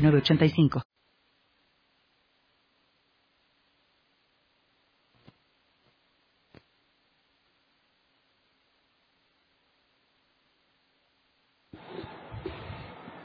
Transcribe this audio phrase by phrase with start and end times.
[0.00, 0.82] 906985.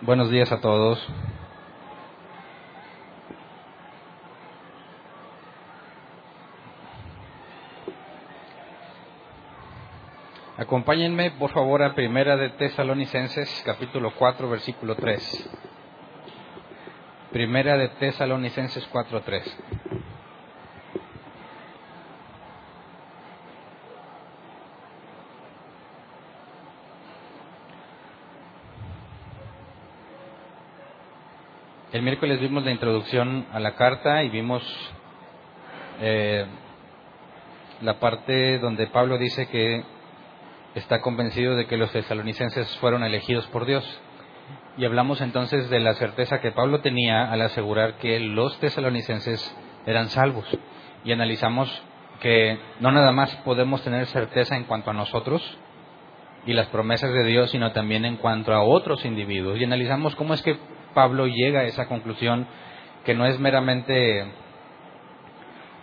[0.02, 1.04] Buenos días a todos.
[10.58, 15.50] Acompáñenme, por favor, a Primera de Tesalonicenses, capítulo 4, versículo 3.
[17.36, 19.58] Primera de Tesalonicenses 4, 3.
[31.92, 34.64] El miércoles vimos la introducción a la carta y vimos
[36.00, 36.46] eh,
[37.82, 39.84] la parte donde Pablo dice que
[40.74, 43.84] está convencido de que los tesalonicenses fueron elegidos por Dios.
[44.78, 50.10] Y hablamos entonces de la certeza que Pablo tenía al asegurar que los tesalonicenses eran
[50.10, 50.46] salvos.
[51.06, 51.84] Y analizamos
[52.20, 55.58] que no nada más podemos tener certeza en cuanto a nosotros
[56.46, 59.58] y las promesas de Dios, sino también en cuanto a otros individuos.
[59.60, 60.58] Y analizamos cómo es que
[60.94, 62.48] Pablo llega a esa conclusión
[63.06, 64.26] que no es meramente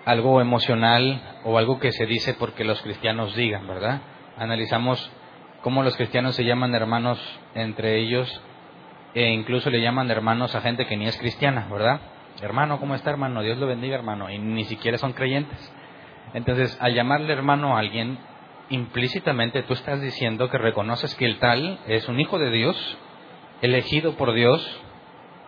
[0.04, 4.02] algo emocional o algo que se dice porque los cristianos digan, ¿verdad?
[4.36, 5.10] Analizamos
[5.62, 7.18] cómo los cristianos se llaman hermanos
[7.54, 8.42] entre ellos
[9.14, 12.00] e incluso le llaman hermanos a gente que ni es cristiana, ¿verdad?
[12.40, 13.42] Hermano, ¿cómo está hermano?
[13.42, 14.30] Dios lo bendiga hermano.
[14.30, 15.72] Y ni siquiera son creyentes.
[16.34, 18.18] Entonces, al llamarle hermano a alguien,
[18.70, 22.98] implícitamente tú estás diciendo que reconoces que el tal es un hijo de Dios,
[23.60, 24.80] elegido por Dios,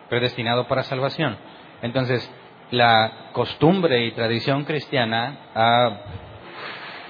[0.09, 1.37] predestinado para salvación.
[1.81, 2.31] Entonces,
[2.71, 6.01] la costumbre y tradición cristiana ha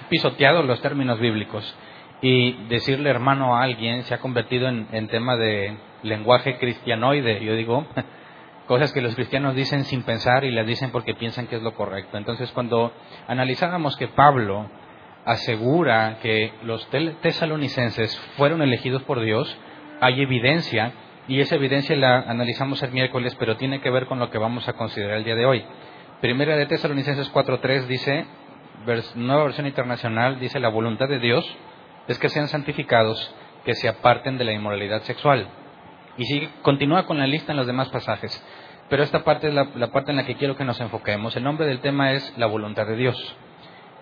[0.09, 1.75] pisoteado los términos bíblicos
[2.22, 7.43] y decirle hermano a alguien se ha convertido en, en tema de lenguaje cristianoide.
[7.43, 7.85] Yo digo,
[8.67, 11.73] cosas que los cristianos dicen sin pensar y las dicen porque piensan que es lo
[11.73, 12.17] correcto.
[12.17, 12.93] Entonces, cuando
[13.27, 14.69] analizábamos que Pablo
[15.25, 16.88] asegura que los
[17.21, 19.57] tesalonicenses fueron elegidos por Dios,
[19.99, 20.93] hay evidencia
[21.27, 24.67] y esa evidencia la analizamos el miércoles, pero tiene que ver con lo que vamos
[24.67, 25.66] a considerar el día de hoy.
[26.22, 28.25] Primera de Tesalonicenses 4.3 dice,
[29.16, 31.45] nueva versión internacional, dice la voluntad de Dios
[32.07, 33.33] es que sean santificados,
[33.63, 35.47] que se aparten de la inmoralidad sexual.
[36.18, 38.44] Y sigue, continúa con la lista en los demás pasajes.
[38.90, 41.36] Pero esta parte es la, la parte en la que quiero que nos enfoquemos.
[41.36, 43.36] El nombre del tema es la voluntad de Dios.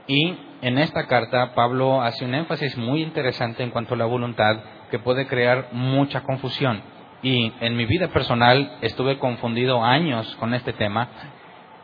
[0.08, 4.58] Y en esta carta Pablo hace un énfasis muy interesante en cuanto a la voluntad
[4.92, 6.82] que puede crear mucha confusión.
[7.22, 11.08] Y en mi vida personal estuve confundido años con este tema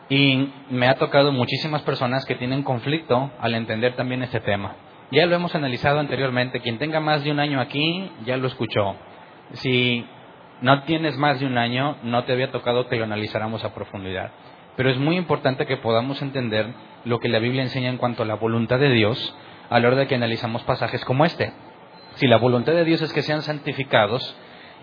[0.09, 4.75] y me ha tocado muchísimas personas que tienen conflicto al entender también este tema.
[5.11, 6.59] Ya lo hemos analizado anteriormente.
[6.59, 8.95] Quien tenga más de un año aquí ya lo escuchó.
[9.53, 10.05] Si
[10.61, 14.31] no tienes más de un año, no te había tocado que lo analizáramos a profundidad.
[14.75, 16.73] Pero es muy importante que podamos entender
[17.05, 19.35] lo que la Biblia enseña en cuanto a la voluntad de Dios
[19.69, 21.53] a la hora de que analizamos pasajes como este.
[22.15, 24.35] Si la voluntad de Dios es que sean santificados,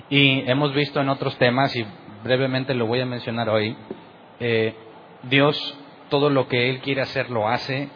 [0.08, 1.84] y hemos visto en otros temas, y
[2.22, 3.76] brevemente lo voy a mencionar hoy,
[4.40, 4.74] eh,
[5.24, 5.78] Dios
[6.08, 7.88] todo lo que Él quiere hacer lo hace.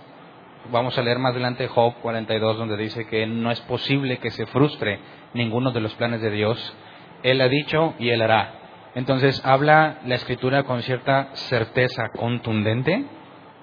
[0.73, 4.47] Vamos a leer más adelante Job 42, donde dice que no es posible que se
[4.47, 4.99] frustre
[5.33, 6.75] ninguno de los planes de Dios.
[7.23, 8.55] Él ha dicho y Él hará.
[8.95, 13.05] Entonces habla la escritura con cierta certeza contundente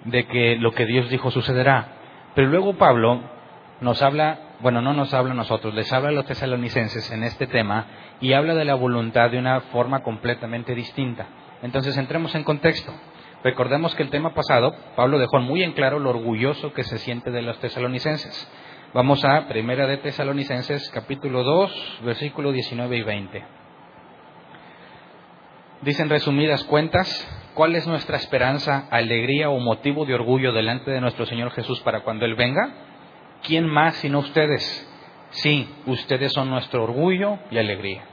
[0.05, 1.95] de que lo que Dios dijo sucederá.
[2.33, 3.21] Pero luego Pablo
[3.81, 7.47] nos habla, bueno, no nos habla a nosotros, les habla a los tesalonicenses en este
[7.47, 7.85] tema
[8.21, 11.27] y habla de la voluntad de una forma completamente distinta.
[11.61, 12.93] Entonces entremos en contexto.
[13.43, 17.31] Recordemos que el tema pasado, Pablo dejó muy en claro lo orgulloso que se siente
[17.31, 18.51] de los tesalonicenses.
[18.97, 23.45] Vamos a Primera de Tesalonicenses, capítulo 2, versículo 19 y 20.
[25.83, 27.07] Dicen resumidas cuentas,
[27.53, 32.01] ¿cuál es nuestra esperanza, alegría o motivo de orgullo delante de nuestro Señor Jesús para
[32.01, 32.73] cuando Él venga?
[33.43, 34.65] ¿Quién más sino ustedes?
[35.29, 38.03] Sí, ustedes son nuestro orgullo y alegría.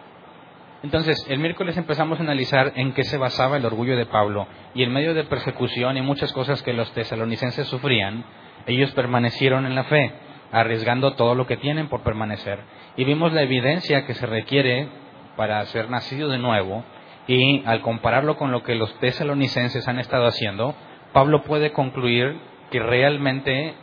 [0.82, 4.82] Entonces, el miércoles empezamos a analizar en qué se basaba el orgullo de Pablo y
[4.82, 8.26] en medio de persecución y muchas cosas que los tesalonicenses sufrían,
[8.66, 10.12] ellos permanecieron en la fe,
[10.52, 12.61] arriesgando todo lo que tienen por permanecer.
[12.96, 14.88] Y vimos la evidencia que se requiere
[15.37, 16.85] para ser nacido de nuevo
[17.26, 20.75] Y al compararlo con lo que los tesalonicenses han estado haciendo,
[21.12, 22.38] Pablo puede concluir
[22.70, 23.75] que realmente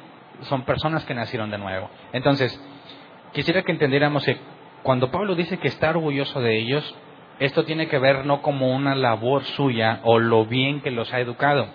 [0.41, 1.89] son personas que nacieron de nuevo.
[2.13, 2.59] Entonces,
[3.33, 4.37] quisiera que entendiéramos que
[4.83, 6.95] cuando Pablo dice que está orgulloso de ellos,
[7.39, 11.19] esto tiene que ver no como una labor suya o lo bien que los ha
[11.19, 11.67] educado,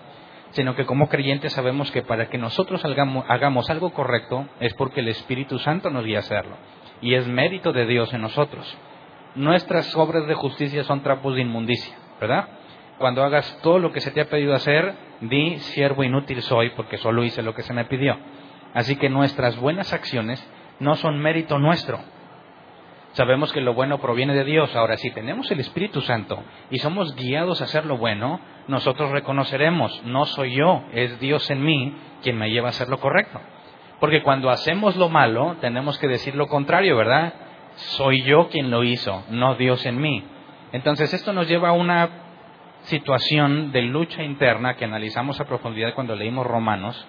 [0.51, 5.09] sino que como creyentes sabemos que para que nosotros hagamos, algo correcto es porque el
[5.09, 6.55] Espíritu Santo nos guía a hacerlo.
[7.01, 8.77] Y es mérito de Dios en nosotros.
[9.35, 12.47] Nuestras obras de justicia son trapos de inmundicia, ¿verdad?
[12.97, 16.97] Cuando hagas todo lo que se te ha pedido hacer, di, siervo inútil soy, porque
[16.97, 18.17] solo hice lo que se me pidió.
[18.73, 20.43] Así que nuestras buenas acciones
[20.79, 21.99] no son mérito nuestro,
[23.17, 24.75] Sabemos que lo bueno proviene de Dios.
[24.75, 30.03] Ahora, si tenemos el Espíritu Santo y somos guiados a hacer lo bueno, nosotros reconoceremos,
[30.03, 33.41] no soy yo, es Dios en mí quien me lleva a hacer lo correcto.
[33.99, 37.33] Porque cuando hacemos lo malo, tenemos que decir lo contrario, ¿verdad?
[37.97, 40.23] Soy yo quien lo hizo, no Dios en mí.
[40.71, 42.09] Entonces, esto nos lleva a una
[42.81, 47.07] situación de lucha interna que analizamos a profundidad cuando leímos Romanos,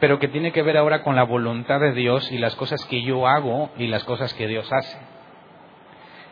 [0.00, 3.02] pero que tiene que ver ahora con la voluntad de Dios y las cosas que
[3.02, 5.13] yo hago y las cosas que Dios hace.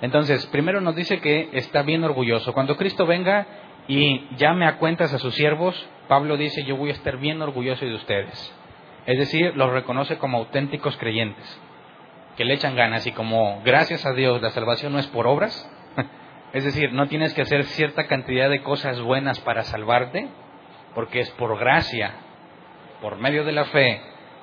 [0.02, 2.52] Entonces, primero nos dice que está bien orgulloso.
[2.52, 3.46] Cuando Cristo venga
[3.86, 7.84] y llame a cuentas a sus siervos, Pablo dice, yo voy a estar bien orgulloso
[7.84, 8.54] de ustedes.
[9.06, 11.60] Es decir, los reconoce como auténticos creyentes,
[12.36, 15.70] que le echan ganas y como gracias a Dios la salvación no es por obras,
[16.52, 20.28] es decir, no tienes que hacer cierta cantidad de cosas buenas para salvarte,
[20.96, 22.12] porque es por gracia,
[23.00, 24.00] por medio de la fe,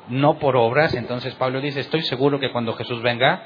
[0.07, 0.93] no por obras.
[0.93, 3.43] Entonces Pablo dice, estoy seguro que cuando Jesús venga,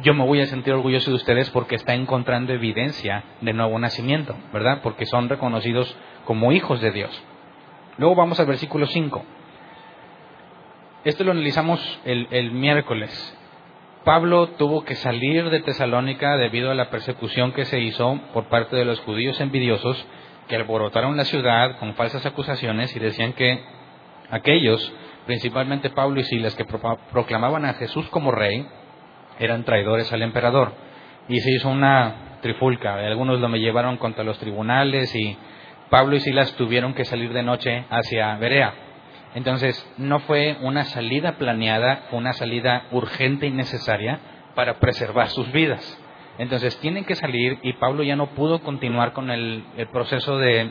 [0.00, 4.34] yo me voy a sentir orgulloso de ustedes porque está encontrando evidencia de nuevo nacimiento,
[4.52, 4.80] ¿verdad?
[4.82, 5.94] Porque son reconocidos
[6.24, 7.22] como hijos de Dios.
[7.98, 9.24] Luego vamos al versículo 5.
[11.04, 13.38] Esto lo analizamos el, el miércoles.
[14.04, 18.76] Pablo tuvo que salir de Tesalónica debido a la persecución que se hizo por parte
[18.76, 20.04] de los judíos envidiosos
[20.48, 23.62] que alborotaron la ciudad con falsas acusaciones y decían que
[24.30, 24.92] aquellos,
[25.26, 28.66] principalmente Pablo y Silas, que proclamaban a Jesús como rey,
[29.44, 30.72] eran traidores al emperador.
[31.28, 32.94] Y se hizo una trifulca.
[32.94, 35.36] Algunos lo me llevaron contra los tribunales y
[35.88, 38.74] Pablo y Silas tuvieron que salir de noche hacia Berea.
[39.34, 44.20] Entonces, no fue una salida planeada, una salida urgente y necesaria
[44.54, 45.98] para preservar sus vidas.
[46.38, 50.70] Entonces, tienen que salir y Pablo ya no pudo continuar con el, el proceso de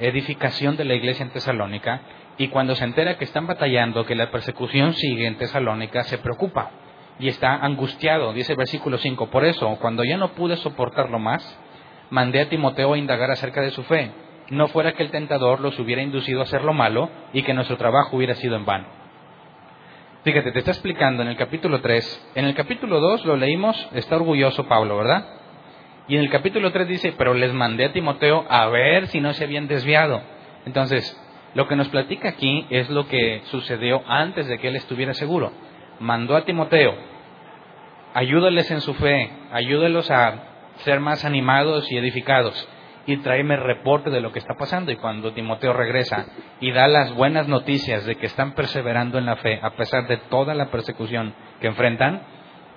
[0.00, 2.00] edificación de la iglesia en Tesalónica
[2.36, 6.70] y cuando se entera que están batallando, que la persecución sigue en Tesalónica, se preocupa
[7.18, 9.30] y está angustiado, dice el versículo 5.
[9.30, 11.58] Por eso, cuando ya no pude soportarlo más,
[12.10, 14.10] mandé a Timoteo a indagar acerca de su fe,
[14.50, 17.76] no fuera que el tentador los hubiera inducido a hacer lo malo y que nuestro
[17.76, 18.86] trabajo hubiera sido en vano.
[20.24, 22.32] Fíjate, te está explicando en el capítulo 3.
[22.34, 25.26] En el capítulo 2 lo leímos, está orgulloso Pablo, ¿verdad?
[26.08, 29.32] Y en el capítulo 3 dice, pero les mandé a Timoteo a ver si no
[29.34, 30.22] se habían desviado.
[30.66, 31.18] Entonces,
[31.54, 35.52] lo que nos platica aquí es lo que sucedió antes de que él estuviera seguro
[36.00, 36.94] mandó a Timoteo,
[38.14, 40.34] ayúdales en su fe, ayúdalos a
[40.78, 42.68] ser más animados y edificados
[43.06, 44.90] y tráeme reporte de lo que está pasando.
[44.90, 46.26] Y cuando Timoteo regresa
[46.60, 50.16] y da las buenas noticias de que están perseverando en la fe a pesar de
[50.16, 52.22] toda la persecución que enfrentan,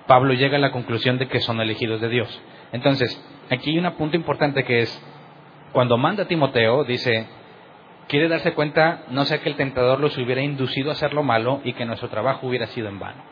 [0.06, 2.42] Pablo llega a la conclusión de que son elegidos de Dios.
[2.72, 5.04] Entonces, aquí hay un punto importante que es,
[5.72, 7.26] cuando manda a Timoteo, dice,
[8.08, 11.60] quiere darse cuenta, no sea que el tentador los hubiera inducido a hacer lo malo
[11.64, 13.22] y que nuestro trabajo hubiera sido en vano.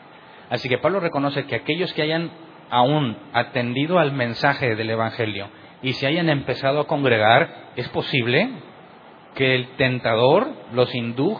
[0.49, 2.31] Así que Pablo reconoce que aquellos que hayan
[2.69, 5.49] aún atendido al mensaje del Evangelio
[5.81, 8.49] y se hayan empezado a congregar, es posible
[9.35, 10.91] que el tentador los,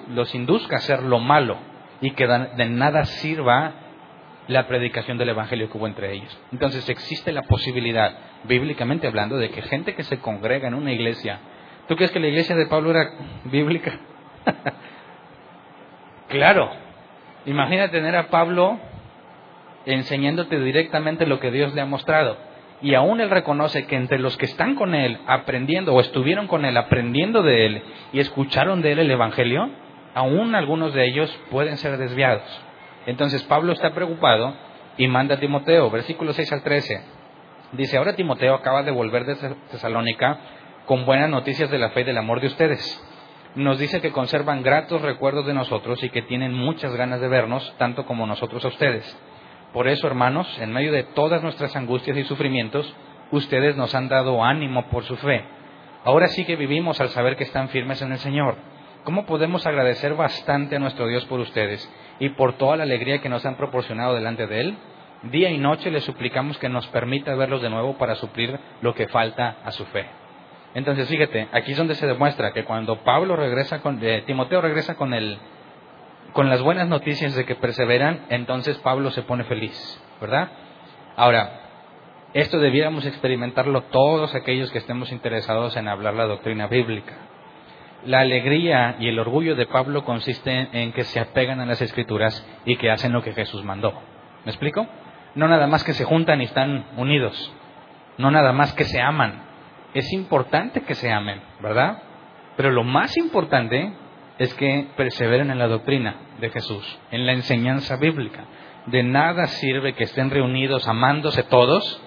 [0.09, 1.57] los induzca a hacer lo malo
[2.01, 3.73] y que de nada sirva
[4.47, 6.39] la predicación del Evangelio que hubo entre ellos.
[6.51, 11.39] Entonces existe la posibilidad, bíblicamente hablando, de que gente que se congrega en una iglesia
[11.87, 13.11] ¿Tú crees que la iglesia de Pablo era
[13.45, 13.97] bíblica?
[16.27, 16.69] claro.
[17.45, 18.77] Imagina tener a Pablo
[19.85, 22.37] enseñándote directamente lo que Dios le ha mostrado.
[22.81, 26.65] Y aún él reconoce que entre los que están con él aprendiendo o estuvieron con
[26.65, 29.69] él aprendiendo de él y escucharon de él el Evangelio,
[30.13, 32.43] aún algunos de ellos pueden ser desviados.
[33.05, 34.53] Entonces Pablo está preocupado
[34.97, 37.01] y manda a Timoteo, versículo 6 al 13.
[37.71, 39.35] Dice, ahora Timoteo acaba de volver de
[39.71, 40.37] Tesalónica
[40.87, 43.03] con buenas noticias de la fe y del amor de ustedes.
[43.55, 47.75] Nos dice que conservan gratos recuerdos de nosotros y que tienen muchas ganas de vernos,
[47.77, 49.19] tanto como nosotros a ustedes.
[49.73, 52.95] Por eso, hermanos, en medio de todas nuestras angustias y sufrimientos,
[53.31, 55.43] ustedes nos han dado ánimo por su fe.
[56.05, 58.55] Ahora sí que vivimos al saber que están firmes en el Señor.
[59.03, 63.27] ¿Cómo podemos agradecer bastante a nuestro Dios por ustedes y por toda la alegría que
[63.27, 64.77] nos han proporcionado delante de Él?
[65.23, 69.09] Día y noche le suplicamos que nos permita verlos de nuevo para suplir lo que
[69.09, 70.05] falta a su fe.
[70.77, 74.93] Entonces, fíjate, aquí es donde se demuestra que cuando Pablo regresa con, eh, Timoteo regresa
[74.93, 75.39] con el,
[76.33, 79.75] con las buenas noticias de que perseveran, entonces Pablo se pone feliz,
[80.21, 80.49] ¿verdad?
[81.15, 81.61] Ahora,
[82.35, 87.15] esto debiéramos experimentarlo todos aquellos que estemos interesados en hablar la doctrina bíblica.
[88.05, 92.47] La alegría y el orgullo de Pablo consiste en que se apegan a las escrituras
[92.65, 93.93] y que hacen lo que Jesús mandó.
[94.45, 94.85] ¿Me explico?
[95.33, 97.51] No nada más que se juntan y están unidos,
[98.19, 99.46] no nada más que se aman.
[99.93, 102.01] Es importante que se amen, ¿verdad?
[102.55, 103.93] Pero lo más importante
[104.37, 108.45] es que perseveren en la doctrina de Jesús, en la enseñanza bíblica.
[108.87, 112.01] De nada sirve que estén reunidos amándose todos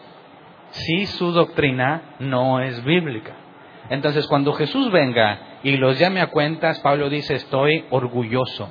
[0.70, 3.34] si su doctrina no es bíblica.
[3.90, 8.68] Entonces, cuando Jesús venga y los llame a cuentas, Pablo dice, estoy orgulloso,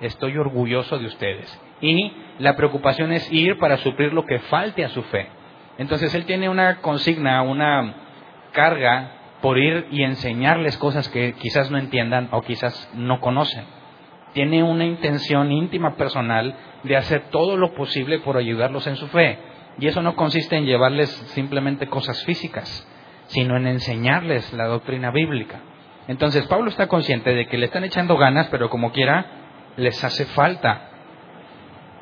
[0.00, 1.60] estoy orgulloso de ustedes.
[1.82, 5.28] Y la preocupación es ir para suplir lo que falte a su fe.
[5.76, 7.94] Entonces, él tiene una consigna, una
[8.54, 13.66] carga por ir y enseñarles cosas que quizás no entiendan o quizás no conocen.
[14.32, 19.38] Tiene una intención íntima personal de hacer todo lo posible por ayudarlos en su fe.
[19.78, 22.88] Y eso no consiste en llevarles simplemente cosas físicas,
[23.26, 25.60] sino en enseñarles la doctrina bíblica.
[26.08, 29.26] Entonces Pablo está consciente de que le están echando ganas, pero como quiera,
[29.76, 30.88] les hace falta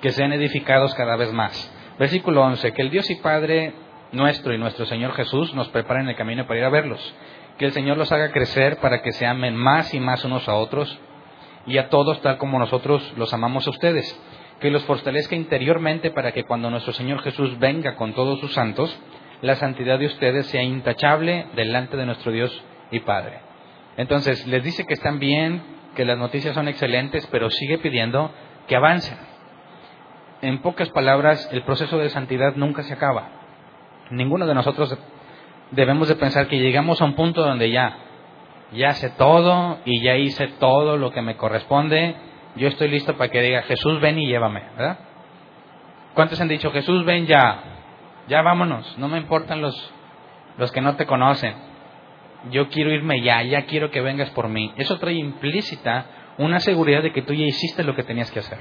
[0.01, 1.73] que sean edificados cada vez más.
[1.99, 3.75] Versículo 11, que el Dios y Padre
[4.13, 7.15] nuestro y nuestro Señor Jesús nos preparen el camino para ir a verlos.
[7.59, 10.55] Que el Señor los haga crecer para que se amen más y más unos a
[10.55, 10.99] otros
[11.67, 14.21] y a todos tal como nosotros los amamos a ustedes
[14.63, 18.97] que los fortalezca interiormente para que cuando nuestro Señor Jesús venga con todos sus santos,
[19.41, 23.41] la santidad de ustedes sea intachable delante de nuestro Dios y Padre.
[23.97, 25.63] Entonces, les dice que están bien,
[25.97, 28.31] que las noticias son excelentes, pero sigue pidiendo
[28.69, 29.19] que avancen.
[30.43, 33.42] En pocas palabras, el proceso de santidad nunca se acaba.
[34.13, 34.97] Ninguno de nosotros
[35.73, 37.97] debemos de pensar que llegamos a un punto donde ya,
[38.73, 42.17] ya sé todo y ya hice todo lo que me corresponde
[42.55, 44.99] yo estoy listo para que diga, Jesús ven y llévame, ¿verdad?
[46.15, 47.63] ¿Cuántos han dicho, Jesús ven ya,
[48.29, 49.93] ya vámonos, no me importan los,
[50.59, 51.55] los que no te conocen,
[52.51, 54.75] yo quiero irme ya, ya quiero que vengas por mí.
[54.77, 56.07] Eso trae implícita
[56.39, 58.59] una seguridad de que tú ya hiciste lo que tenías que hacer.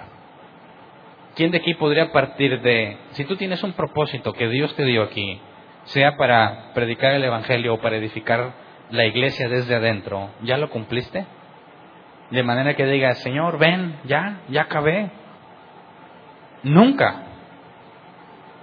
[1.41, 5.01] ¿Quién de aquí podría partir de, si tú tienes un propósito que Dios te dio
[5.01, 5.41] aquí,
[5.85, 8.53] sea para predicar el Evangelio o para edificar
[8.91, 11.25] la iglesia desde adentro, ¿ya lo cumpliste?
[12.29, 15.09] de manera que diga, Señor, ven, ya, ya acabé.
[16.61, 17.23] Nunca,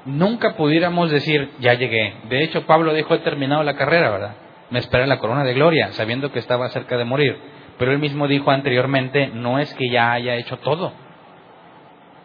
[0.04, 2.14] nunca pudiéramos decir, ya llegué.
[2.28, 4.36] De hecho, Pablo dijo, he terminado la carrera, ¿verdad?
[4.70, 7.40] Me espera la corona de gloria, sabiendo que estaba cerca de morir.
[7.76, 10.92] Pero él mismo dijo anteriormente, no es que ya haya hecho todo,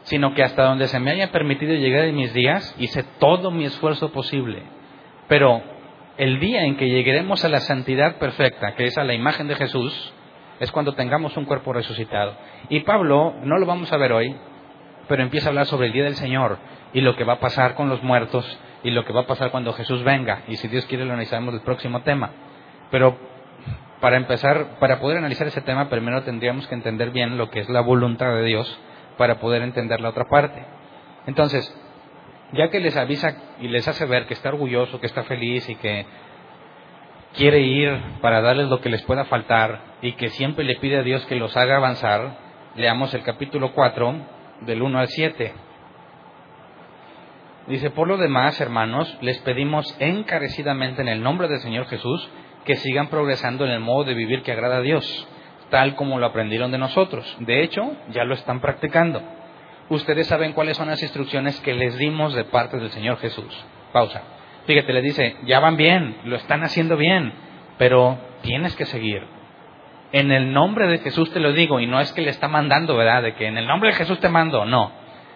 [0.04, 3.66] sino que hasta donde se me haya permitido llegar en mis días, hice todo mi
[3.66, 4.64] esfuerzo posible.
[5.28, 5.62] Pero
[6.18, 9.56] el día en que lleguemos a la santidad perfecta, que es a la imagen de
[9.56, 10.14] Jesús,
[10.60, 12.36] es cuando tengamos un cuerpo resucitado.
[12.70, 14.36] Y Pablo, no lo vamos a ver hoy,
[15.08, 16.58] pero empieza a hablar sobre el día del Señor
[16.94, 19.52] y lo que va a pasar con los muertos y lo que va a pasar
[19.52, 20.44] cuando Jesús venga.
[20.48, 22.32] Y si Dios quiere lo analizaremos el próximo tema.
[22.92, 23.18] Pero
[24.00, 27.70] para empezar, para poder analizar ese tema, primero tendríamos que entender bien lo que es
[27.70, 28.80] la voluntad de Dios
[29.18, 30.66] para poder entender la otra parte.
[31.26, 31.74] Entonces,
[32.54, 35.76] ya que les avisa y les hace ver que está orgulloso, que está feliz y
[35.76, 36.06] que
[37.36, 41.04] quiere ir para darles lo que les pueda faltar y que siempre le pide a
[41.04, 42.38] Dios que los haga avanzar,
[42.76, 44.16] leamos el capítulo 4
[44.62, 45.54] del 1 al 7.
[47.68, 52.30] Dice, por lo demás, hermanos, les pedimos encarecidamente en el nombre del Señor Jesús
[52.66, 55.28] que sigan progresando en el modo de vivir que agrada a Dios,
[55.74, 57.36] tal como lo aprendieron de nosotros.
[57.40, 59.24] De hecho, ya lo están practicando.
[59.90, 63.52] Ustedes saben cuáles son las instrucciones que les dimos de parte del Señor Jesús.
[63.92, 64.22] Pausa.
[64.68, 67.34] Fíjate, le dice, ya van bien, lo están haciendo bien,
[67.80, 69.24] pero tienes que seguir.
[70.12, 72.96] En el nombre de Jesús te lo digo, y no es que le está mandando,
[72.96, 73.24] ¿verdad?
[73.24, 74.92] De que en el nombre de Jesús te mando, no,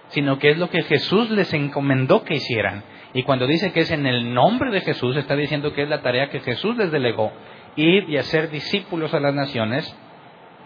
[0.10, 2.84] sino que es lo que Jesús les encomendó que hicieran.
[3.16, 6.04] Y cuando dice que es en el nombre de Jesús, está diciendo que es la
[6.04, 7.34] tarea que Jesús les delegó,
[7.76, 9.98] ir y hacer discípulos a las naciones,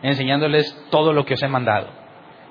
[0.02, 1.88] enseñándoles todo lo que os he mandado.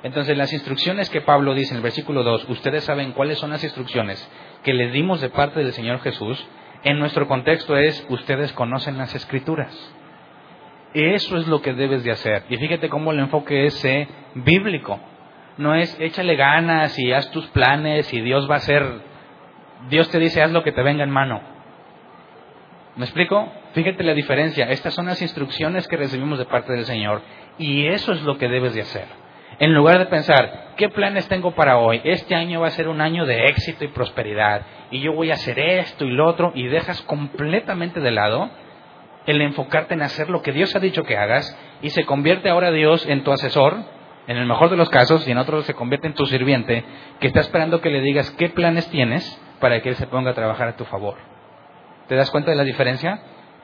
[0.03, 3.63] Entonces, las instrucciones que Pablo dice en el versículo 2, ustedes saben cuáles son las
[3.63, 4.31] instrucciones
[4.63, 6.47] que les dimos de parte del Señor Jesús,
[6.83, 9.75] en nuestro contexto es, ustedes conocen las escrituras.
[10.95, 12.45] Eso es lo que debes de hacer.
[12.49, 14.99] Y fíjate cómo el enfoque es eh, bíblico.
[15.59, 19.03] No es échale ganas y haz tus planes y Dios va a hacer,
[19.91, 21.43] Dios te dice haz lo que te venga en mano.
[22.97, 23.53] ¿Me explico?
[23.73, 24.71] Fíjate la diferencia.
[24.71, 27.23] Estas son las instrucciones que recibimos de parte del Señor
[27.59, 29.07] y eso es lo que debes de hacer.
[29.61, 32.01] En lugar de pensar, ¿qué planes tengo para hoy?
[32.03, 34.63] Este año va a ser un año de éxito y prosperidad.
[34.91, 36.53] Y yo voy a hacer esto y lo otro.
[36.55, 38.51] Y dejas completamente de lado
[39.27, 41.57] el enfocarte en hacer lo que Dios ha dicho que hagas.
[41.83, 43.77] Y se convierte ahora Dios en tu asesor,
[44.27, 46.85] en el mejor de los casos, y en otros se convierte en tu sirviente,
[47.21, 50.35] que está esperando que le digas qué planes tienes para que Él se ponga a
[50.35, 51.19] trabajar a tu favor.
[52.09, 53.21] ¿Te das cuenta de la diferencia?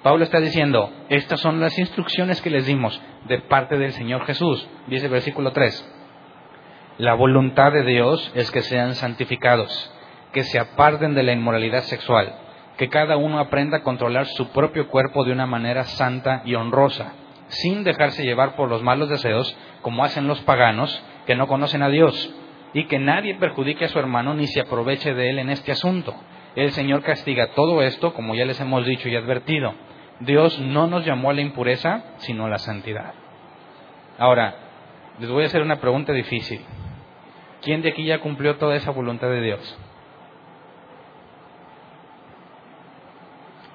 [0.06, 4.64] Pablo está diciendo, estas son las instrucciones que les dimos de parte del Señor Jesús.
[4.86, 6.94] Dice el versículo 3.
[6.98, 9.92] La voluntad de Dios es que sean santificados,
[10.32, 12.36] que se aparten de la inmoralidad sexual,
[12.76, 17.14] que cada uno aprenda a controlar su propio cuerpo de una manera santa y honrosa,
[17.48, 21.88] sin dejarse llevar por los malos deseos, como hacen los paganos que no conocen a
[21.88, 22.32] Dios,
[22.74, 26.14] y que nadie perjudique a su hermano ni se aproveche de él en este asunto.
[26.54, 29.74] El Señor castiga todo esto, como ya les hemos dicho y advertido.
[30.20, 33.12] Dios no nos llamó a la impureza, sino a la santidad.
[34.18, 34.54] Ahora,
[35.18, 36.60] les voy a hacer una pregunta difícil.
[37.62, 39.78] ¿Quién de aquí ya cumplió toda esa voluntad de Dios?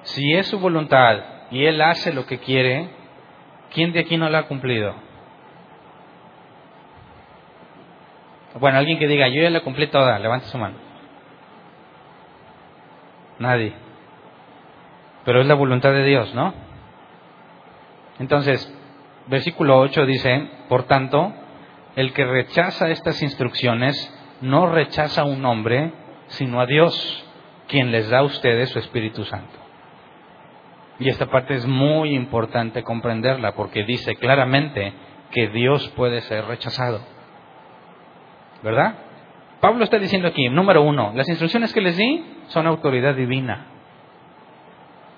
[0.02, 1.18] Si es su voluntad
[1.50, 2.88] y Él hace lo que quiere,
[3.72, 4.94] ¿quién de aquí no la ha cumplido?
[8.58, 10.76] Bueno, alguien que diga, yo ya la cumplí toda, levante su mano.
[13.38, 13.74] Nadie.
[15.24, 16.54] Pero es la voluntad de Dios, ¿no?
[18.18, 18.72] Entonces,
[19.28, 21.32] versículo 8 dice, por tanto,
[21.96, 23.94] el que rechaza estas instrucciones
[24.40, 25.92] no rechaza a un hombre,
[26.28, 27.24] sino a Dios,
[27.68, 29.58] quien les da a ustedes su Espíritu Santo.
[30.98, 34.92] Y esta parte es muy importante comprenderla porque dice claramente
[35.30, 37.00] que Dios puede ser rechazado.
[38.62, 38.94] ¿Verdad?
[39.60, 43.71] Pablo está diciendo aquí, número uno, las instrucciones que les di son autoridad divina.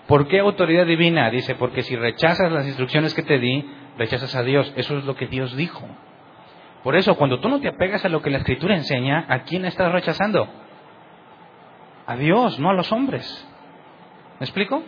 [0.07, 1.31] ¿Por qué autoridad divina?
[1.31, 3.65] Dice, porque si rechazas las instrucciones que te di,
[3.97, 4.73] rechazas a Dios.
[4.77, 5.87] Eso es lo que Dios dijo.
[6.83, 9.65] Por eso, cuando tú no te apegas a lo que la Escritura enseña, ¿a quién
[9.65, 10.47] estás rechazando?
[12.07, 13.49] A Dios, no a los hombres.
[14.39, 14.83] ¿Me explico?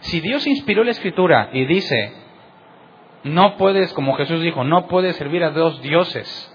[0.00, 2.12] Si Dios inspiró la Escritura y dice,
[3.22, 6.52] no puedes, como Jesús dijo, no puedes servir a dos dioses,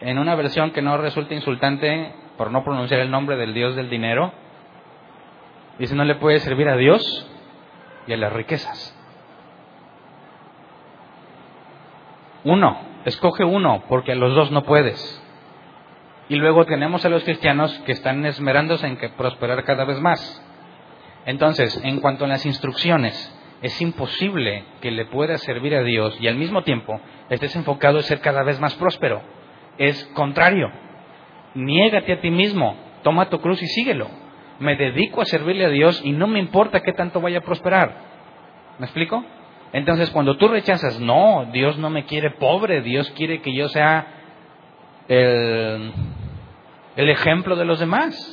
[0.00, 3.90] en una versión que no resulte insultante por no pronunciar el nombre del Dios del
[3.90, 4.32] dinero,
[5.78, 7.28] Dice, no le puede servir a Dios
[8.06, 8.92] y a las riquezas.
[12.44, 15.22] Uno, escoge uno, porque a los dos no puedes.
[16.28, 20.42] Y luego tenemos a los cristianos que están esmerándose en prosperar cada vez más.
[21.26, 26.28] Entonces, en cuanto a las instrucciones, es imposible que le puedas servir a Dios y
[26.28, 29.22] al mismo tiempo estés enfocado en ser cada vez más próspero.
[29.76, 30.70] Es contrario.
[31.54, 34.25] Niégate a ti mismo, toma tu cruz y síguelo
[34.58, 37.94] me dedico a servirle a Dios y no me importa qué tanto vaya a prosperar.
[38.78, 39.24] ¿Me explico?
[39.72, 44.06] Entonces, cuando tú rechazas, no, Dios no me quiere pobre, Dios quiere que yo sea
[45.08, 45.92] el,
[46.96, 48.32] el ejemplo de los demás.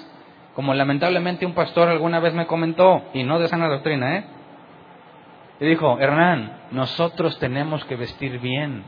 [0.56, 4.26] Como lamentablemente un pastor alguna vez me comentó, y no de sana doctrina, ¿eh?
[5.60, 8.84] Y dijo, Hernán, nosotros tenemos que vestir bien,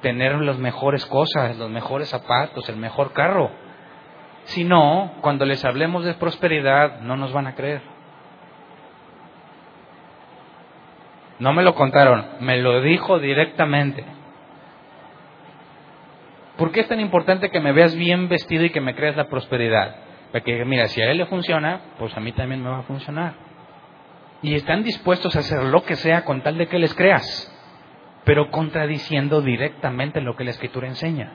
[0.00, 3.50] tener las mejores cosas, los mejores zapatos, el mejor carro.
[4.44, 7.82] Si no, cuando les hablemos de prosperidad, no nos van a creer.
[11.38, 14.04] No me lo contaron, me lo dijo directamente.
[16.56, 19.28] ¿Por qué es tan importante que me veas bien vestido y que me creas la
[19.28, 19.96] prosperidad?
[20.30, 23.34] Porque mira, si a él le funciona, pues a mí también me va a funcionar.
[24.42, 27.50] Y están dispuestos a hacer lo que sea con tal de que les creas,
[28.24, 31.32] pero contradiciendo directamente lo que la escritura enseña.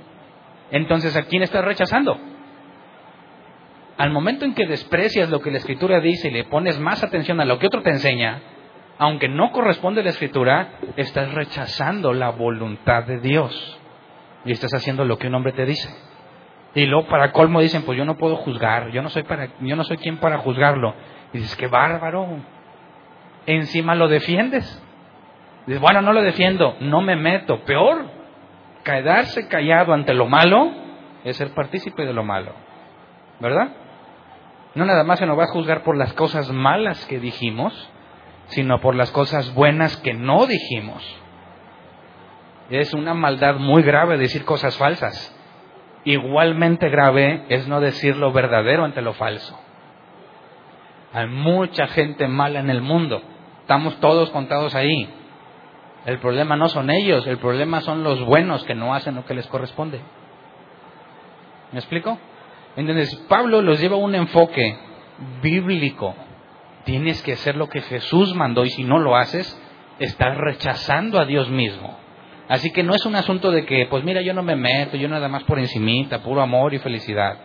[0.72, 2.18] Entonces, ¿a quién estás rechazando?
[4.00, 7.42] Al momento en que desprecias lo que la escritura dice y le pones más atención
[7.42, 8.42] a lo que otro te enseña,
[8.98, 13.78] aunque no corresponde a la escritura, estás rechazando la voluntad de Dios
[14.46, 15.94] y estás haciendo lo que un hombre te dice.
[16.76, 19.76] Y luego para colmo dicen, pues yo no puedo juzgar, yo no soy para yo
[19.76, 20.96] no soy quien para juzgarlo.
[21.34, 22.26] Y dices, qué bárbaro.
[23.48, 24.82] Encima lo defiendes.
[25.68, 27.66] Dices, bueno, no lo defiendo, no me meto.
[27.66, 28.06] Peor,
[28.86, 30.72] quedarse callado ante lo malo
[31.26, 32.54] es ser partícipe de lo malo.
[33.42, 33.74] ¿Verdad?
[34.76, 37.74] No nada más se nos va a juzgar por las cosas malas que dijimos,
[38.48, 41.04] sino por las cosas buenas que no dijimos.
[42.70, 45.36] Es una maldad muy grave decir cosas falsas.
[46.06, 49.60] Igualmente grave es no decir lo verdadero ante lo falso.
[51.14, 53.22] Hay mucha gente mala en el mundo.
[53.62, 55.14] Estamos todos contados ahí.
[56.06, 59.34] El problema no son ellos, el problema son los buenos que no hacen lo que
[59.34, 60.00] les corresponde.
[61.72, 62.18] ¿Me explico?
[62.80, 64.78] Entonces, Pablo los lleva a un enfoque
[65.42, 66.16] bíblico.
[66.86, 69.62] Tienes que hacer lo que Jesús mandó y si no lo haces,
[70.00, 71.98] estás rechazando a Dios mismo.
[72.48, 75.10] Así que no es un asunto de que, pues mira, yo no me meto, yo
[75.10, 77.38] nada más por encimita, puro amor y felicidad.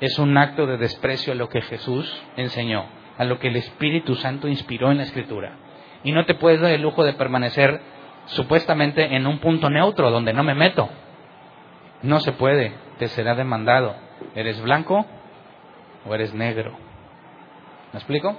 [0.00, 2.84] Es un acto de desprecio a lo que Jesús enseñó,
[3.16, 5.56] a lo que el Espíritu Santo inspiró en la Escritura.
[6.04, 7.80] Y no te puedes dar el lujo de permanecer
[8.26, 10.90] supuestamente en un punto neutro donde no me meto.
[12.02, 14.07] No se puede, te será demandado.
[14.34, 15.04] ¿Eres blanco
[16.06, 16.76] o eres negro?
[17.92, 18.36] ¿Me explico?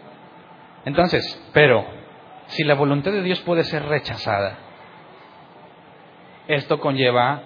[0.85, 1.85] Entonces, pero
[2.47, 4.57] si la voluntad de Dios puede ser rechazada,
[6.47, 7.41] esto conlleva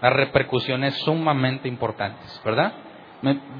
[0.00, 2.72] a repercusiones sumamente importantes, ¿verdad?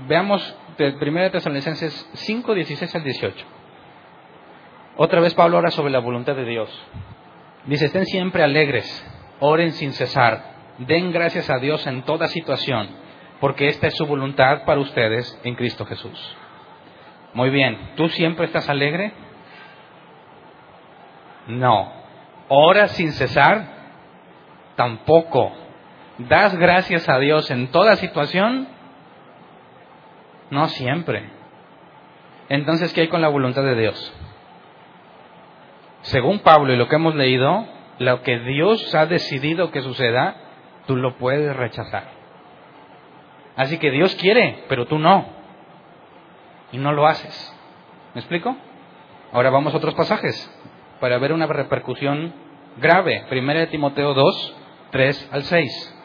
[0.07, 3.47] Veamos de 1 Tesalonicenses 5, 16 al 18.
[4.97, 6.71] Otra vez Pablo habla sobre la voluntad de Dios.
[7.67, 8.87] Dice, estén siempre alegres,
[9.41, 10.43] oren sin cesar,
[10.79, 12.89] den gracias a Dios en toda situación,
[13.41, 16.37] porque esta es su voluntad para ustedes en Cristo Jesús.
[17.35, 19.13] Muy bien, ¿tú siempre estás alegre?
[21.47, 21.93] No.
[22.49, 23.81] ¿Ora sin cesar?
[24.81, 25.53] tampoco.
[26.17, 28.67] ¿Das gracias a Dios en toda situación?
[30.51, 31.29] No siempre.
[32.49, 34.15] Entonces, ¿qué hay con la voluntad de Dios?
[36.01, 37.67] Según Pablo y lo que hemos leído,
[37.99, 40.35] lo que Dios ha decidido que suceda,
[40.87, 42.20] tú lo puedes rechazar.
[43.61, 45.27] Así que Dios quiere, pero tú no.
[46.73, 47.55] Y no lo haces.
[48.15, 48.57] ¿Me explico?
[49.33, 50.51] Ahora vamos a otros pasajes
[50.99, 52.33] para ver una repercusión
[52.79, 53.27] grave.
[53.29, 54.57] Primera de Timoteo 2,
[54.93, 55.99] 3 al 6.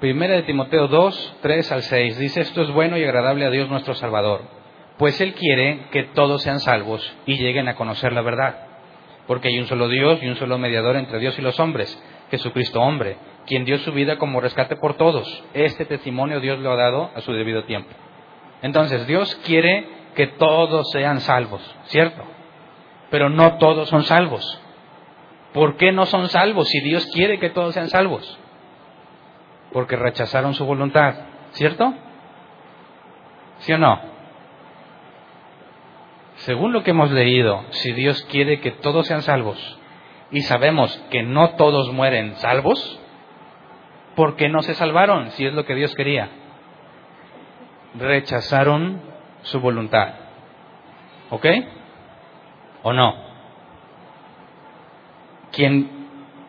[0.00, 3.68] Primera de Timoteo 2, 3 al 6 dice, esto es bueno y agradable a Dios
[3.68, 4.40] nuestro Salvador,
[4.96, 8.66] pues Él quiere que todos sean salvos y lleguen a conocer la verdad,
[9.26, 12.80] porque hay un solo Dios y un solo mediador entre Dios y los hombres, Jesucristo
[12.80, 13.18] hombre,
[13.50, 15.26] quien dio su vida como rescate por todos.
[15.54, 17.90] Este testimonio Dios lo ha dado a su debido tiempo.
[18.62, 22.22] Entonces, Dios quiere que todos sean salvos, ¿cierto?
[23.10, 24.62] Pero no todos son salvos.
[25.52, 28.38] ¿Por qué no son salvos si Dios quiere que todos sean salvos?
[29.72, 31.16] Porque rechazaron su voluntad,
[31.50, 31.92] ¿cierto?
[33.58, 34.00] ¿Sí o no?
[36.36, 39.58] Según lo que hemos leído, si Dios quiere que todos sean salvos
[40.30, 43.00] y sabemos que no todos mueren salvos,
[44.14, 46.30] ¿por qué no se salvaron si es lo que Dios quería?
[47.94, 49.00] Rechazaron
[49.42, 50.14] su voluntad.
[51.30, 51.46] ¿Ok?
[52.82, 53.14] ¿O no?
[55.52, 56.00] Quien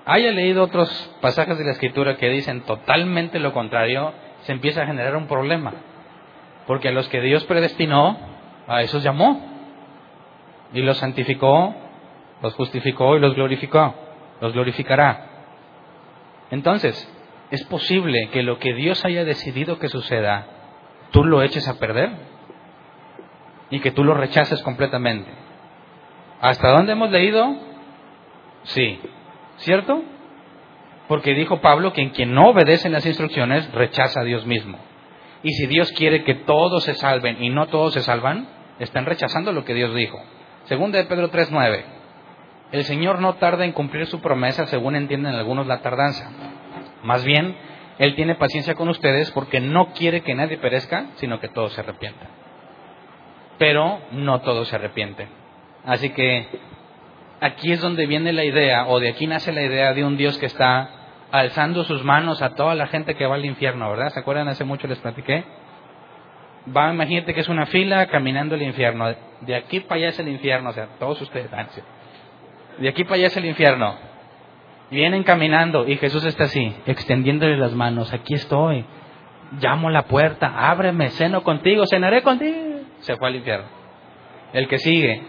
[0.06, 0.89] haya leído otros
[1.21, 5.74] pasajes de la Escritura que dicen totalmente lo contrario, se empieza a generar un problema.
[6.67, 8.17] Porque a los que Dios predestinó,
[8.67, 9.50] a esos llamó.
[10.74, 11.76] Y los santificó,
[12.41, 13.95] los justificó y los glorificó.
[14.39, 15.28] Los glorificará.
[16.50, 16.95] Entonces,
[17.52, 20.48] es posible que lo que Dios haya decidido que suceda,
[21.12, 22.12] tú lo eches a perder
[23.70, 25.30] y que tú lo rechaces completamente.
[26.40, 27.56] ¿Hasta dónde hemos leído?
[28.64, 29.00] Sí.
[29.58, 30.02] ¿Cierto?
[31.10, 34.80] Porque dijo Pablo que en quien no obedecen las instrucciones rechaza a Dios mismo.
[35.44, 38.48] Y si Dios quiere que todos se salven y no todos se salvan,
[38.80, 40.20] están rechazando lo que Dios dijo.
[40.66, 41.84] Segunda de Pedro 3:9.
[42.72, 46.32] El Señor no tarda en cumplir su promesa, según entienden algunos la tardanza.
[47.04, 47.56] Más bien,
[48.00, 51.82] Él tiene paciencia con ustedes porque no quiere que nadie perezca, sino que todos se
[51.82, 52.30] arrepientan.
[53.58, 55.30] Pero no todos se arrepienten.
[55.86, 56.48] Así que
[57.40, 60.38] aquí es donde viene la idea, o de aquí nace la idea de un Dios
[60.38, 60.90] que está
[61.32, 64.10] alzando sus manos a toda la gente que va al infierno, ¿verdad?
[64.10, 64.48] ¿Se acuerdan?
[64.48, 65.44] Hace mucho les platiqué.
[66.76, 69.16] Va, imagínate que es una fila caminando el infierno.
[69.42, 71.50] De aquí para allá es el infierno, o sea, todos ustedes,
[72.78, 74.11] de aquí para allá es el infierno.
[74.92, 78.14] Vienen caminando y Jesús está así, extendiéndole las manos.
[78.14, 78.86] Aquí estoy.
[79.60, 82.82] Llamo a la puerta, ábreme, ceno contigo, cenaré contigo.
[83.00, 83.68] Se fue al infierno.
[84.52, 85.24] El que sigue,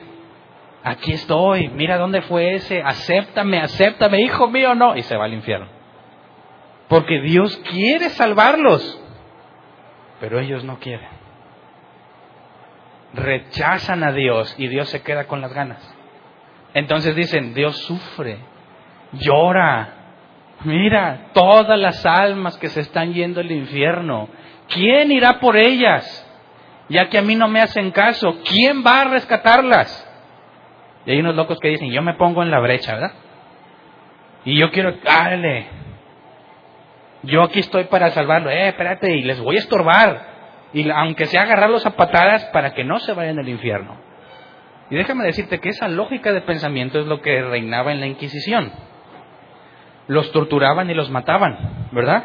[0.83, 5.35] aquí estoy, mira dónde fue ese, acéptame, acéptame, hijo mío, no, y se va al
[5.35, 5.69] infierno.
[6.89, 9.01] Porque Dios quiere salvarlos,
[10.21, 11.09] pero ellos no quieren.
[13.15, 15.81] Rechazan a Dios y Dios se queda con las ganas.
[16.75, 18.39] Entonces dicen, Dios sufre,
[19.13, 19.89] llora.
[20.65, 24.29] Mira, todas las almas que se están yendo al infierno,
[24.69, 26.29] ¿quién irá por ellas?
[26.89, 30.09] Ya que a mí no me hacen caso, ¿quién va a rescatarlas?
[31.05, 33.13] Y hay unos locos que dicen, yo me pongo en la brecha, ¿verdad?
[34.45, 35.67] Y yo quiero, dale,
[37.23, 40.33] yo aquí estoy para salvarlo, eh, espérate, y les voy a estorbar.
[40.73, 43.97] Y aunque sea agarrarlos a patadas para que no se vayan al infierno.
[44.91, 48.73] Y déjame decirte que esa lógica de pensamiento es lo que reinaba en la Inquisición.
[50.13, 52.25] Los torturaban y los mataban, ¿verdad?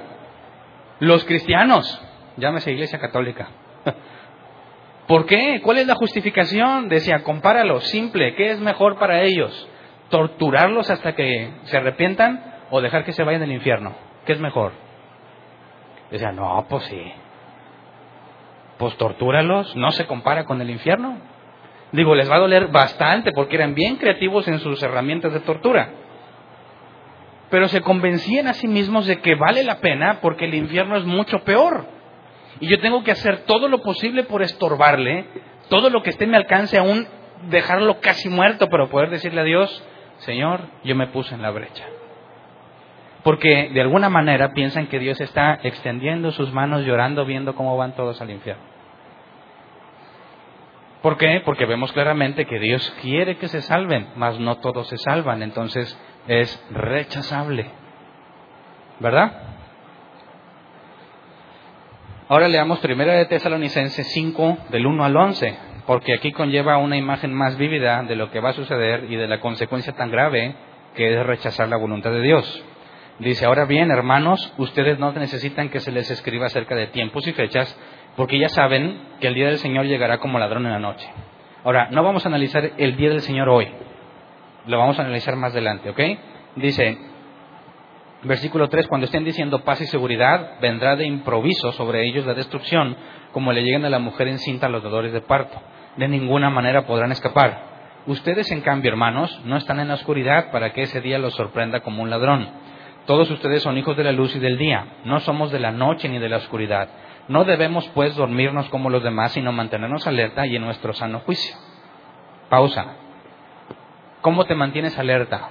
[0.99, 2.01] Los cristianos,
[2.35, 3.47] llámese Iglesia Católica,
[5.07, 5.61] ¿Por qué?
[5.63, 6.89] ¿Cuál es la justificación?
[6.89, 9.69] Decía, compáralo, simple, ¿qué es mejor para ellos?
[10.09, 13.95] ¿Torturarlos hasta que se arrepientan o dejar que se vayan del infierno?
[14.25, 14.73] ¿Qué es mejor?
[16.11, 17.01] Decía, no, pues sí.
[18.77, 21.19] Pues tortúralos, no se compara con el infierno.
[21.93, 25.89] Digo, les va a doler bastante porque eran bien creativos en sus herramientas de tortura.
[27.49, 31.05] Pero se convencían a sí mismos de que vale la pena porque el infierno es
[31.05, 31.85] mucho peor.
[32.59, 35.25] Y yo tengo que hacer todo lo posible por estorbarle,
[35.69, 37.07] todo lo que esté en mi alcance, aún
[37.49, 39.83] dejarlo casi muerto, pero poder decirle a Dios,
[40.17, 41.85] Señor, yo me puse en la brecha.
[43.23, 47.95] Porque de alguna manera piensan que Dios está extendiendo sus manos, llorando, viendo cómo van
[47.95, 48.63] todos al infierno.
[51.01, 51.41] ¿Por qué?
[51.45, 55.97] Porque vemos claramente que Dios quiere que se salven, mas no todos se salvan, entonces
[56.27, 57.69] es rechazable.
[58.99, 59.31] ¿Verdad?
[62.29, 67.33] Ahora leamos primera de Tesalonicenses 5 del 1 al 11, porque aquí conlleva una imagen
[67.33, 70.55] más vívida de lo que va a suceder y de la consecuencia tan grave
[70.93, 72.63] que es rechazar la voluntad de Dios.
[73.19, 77.33] Dice, ahora bien, hermanos, ustedes no necesitan que se les escriba acerca de tiempos y
[77.33, 77.79] fechas,
[78.15, 81.07] porque ya saben que el día del Señor llegará como ladrón en la noche.
[81.63, 83.69] Ahora, no vamos a analizar el día del Señor hoy,
[84.67, 85.99] lo vamos a analizar más adelante, ¿ok?
[86.55, 86.97] Dice,
[88.23, 92.95] versículo 3, cuando estén diciendo paz y seguridad, vendrá de improviso sobre ellos la destrucción,
[93.31, 95.61] como le lleguen a la mujer encinta los dolores de parto.
[95.95, 97.77] De ninguna manera podrán escapar.
[98.05, 101.81] Ustedes, en cambio, hermanos, no están en la oscuridad para que ese día los sorprenda
[101.81, 102.47] como un ladrón.
[103.05, 106.09] Todos ustedes son hijos de la luz y del día, no somos de la noche
[106.09, 106.89] ni de la oscuridad.
[107.27, 111.55] No debemos pues dormirnos como los demás, sino mantenernos alerta y en nuestro sano juicio.
[112.49, 113.06] Pausa.
[114.21, 115.49] ¿Cómo te mantienes alerta?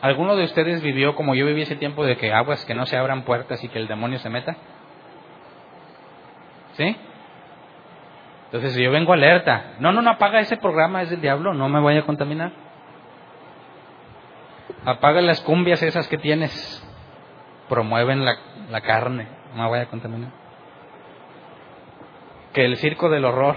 [0.00, 2.96] ¿Alguno de ustedes vivió como yo viví ese tiempo de que aguas que no se
[2.96, 4.56] abran puertas y que el demonio se meta?
[6.74, 6.96] ¿Sí?
[8.46, 9.74] Entonces yo vengo alerta.
[9.78, 12.52] No, no, no apaga ese programa, es del diablo, no me voy a contaminar.
[14.84, 16.84] Apaga las cumbias esas que tienes
[17.68, 18.36] promueven la,
[18.70, 20.30] la carne, no vaya a contaminar.
[22.52, 23.56] Que el circo del horror,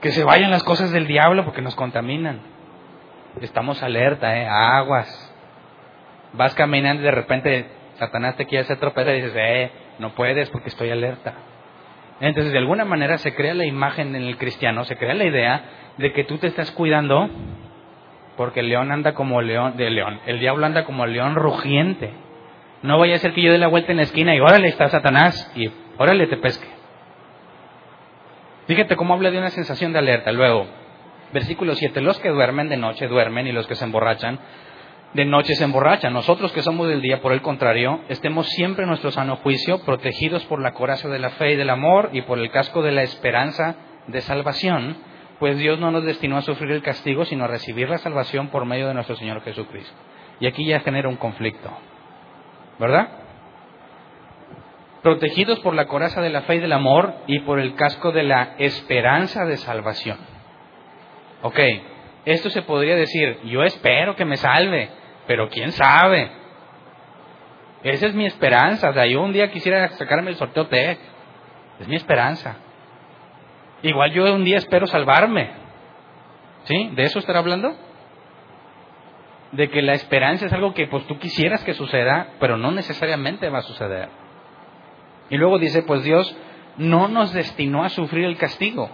[0.00, 2.40] que se vayan las cosas del diablo porque nos contaminan.
[3.40, 4.46] Estamos alerta, ¿eh?
[4.46, 5.34] Aguas.
[6.32, 10.50] Vas caminando y de repente Satanás te quiere hacer tropezar y dices, eh, no puedes
[10.50, 11.34] porque estoy alerta.
[12.20, 15.62] Entonces, de alguna manera se crea la imagen en el cristiano, se crea la idea
[15.98, 17.28] de que tú te estás cuidando
[18.36, 22.12] porque el león anda como león, de león, el diablo anda como león rugiente.
[22.82, 24.88] No vaya a ser que yo dé la vuelta en la esquina y órale está
[24.88, 26.77] Satanás y órale te pesque.
[28.68, 30.30] Fíjate cómo habla de una sensación de alerta.
[30.30, 30.66] Luego,
[31.32, 34.38] versículo 7, los que duermen de noche duermen y los que se emborrachan
[35.14, 36.12] de noche se emborrachan.
[36.12, 40.44] Nosotros que somos del día, por el contrario, estemos siempre en nuestro sano juicio, protegidos
[40.44, 43.02] por la coraza de la fe y del amor y por el casco de la
[43.02, 43.76] esperanza
[44.06, 44.98] de salvación,
[45.38, 48.66] pues Dios no nos destinó a sufrir el castigo, sino a recibir la salvación por
[48.66, 49.96] medio de nuestro Señor Jesucristo.
[50.40, 51.70] Y aquí ya genera un conflicto.
[52.78, 53.08] ¿verdad?
[55.02, 58.24] Protegidos por la coraza de la fe y del amor y por el casco de
[58.24, 60.18] la esperanza de salvación.
[61.42, 61.58] Ok,
[62.24, 64.88] esto se podría decir, yo espero que me salve,
[65.26, 66.30] pero quién sabe.
[67.84, 68.90] Esa es mi esperanza.
[68.90, 70.98] O sea, yo un día quisiera sacarme el sorteo TEC.
[71.78, 72.56] Es mi esperanza.
[73.82, 75.50] Igual yo un día espero salvarme.
[76.64, 76.90] ¿Sí?
[76.94, 77.76] ¿De eso estará hablando?
[79.52, 83.48] de que la esperanza es algo que pues tú quisieras que suceda, pero no necesariamente
[83.48, 84.08] va a suceder.
[85.30, 86.36] Y luego dice, pues Dios
[86.76, 88.88] no nos destinó a sufrir el castigo,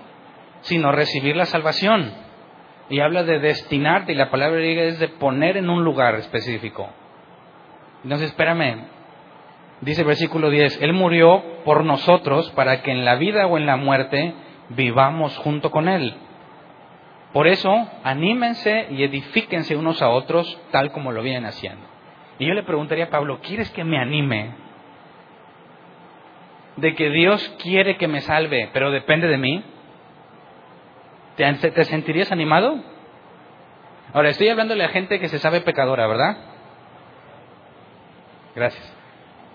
[0.62, 2.12] sino recibir la salvación.
[2.90, 6.88] Y habla de destinarte, y la palabra griega es de poner en un lugar específico.
[8.02, 8.84] Entonces, espérame,
[9.80, 13.66] dice el versículo 10, Él murió por nosotros para que en la vida o en
[13.66, 14.34] la muerte
[14.70, 16.14] vivamos junto con Él.
[17.32, 21.84] Por eso, anímense y edifíquense unos a otros tal como lo vienen haciendo.
[22.38, 24.63] Y yo le preguntaría a Pablo, ¿quieres que me anime?
[26.76, 29.64] De que Dios quiere que me salve, pero depende de mí.
[31.37, 32.82] ¿Te, sentirías animado?
[34.12, 36.37] Ahora, estoy hablándole a gente que se sabe pecadora, ¿verdad?
[38.54, 38.96] Gracias.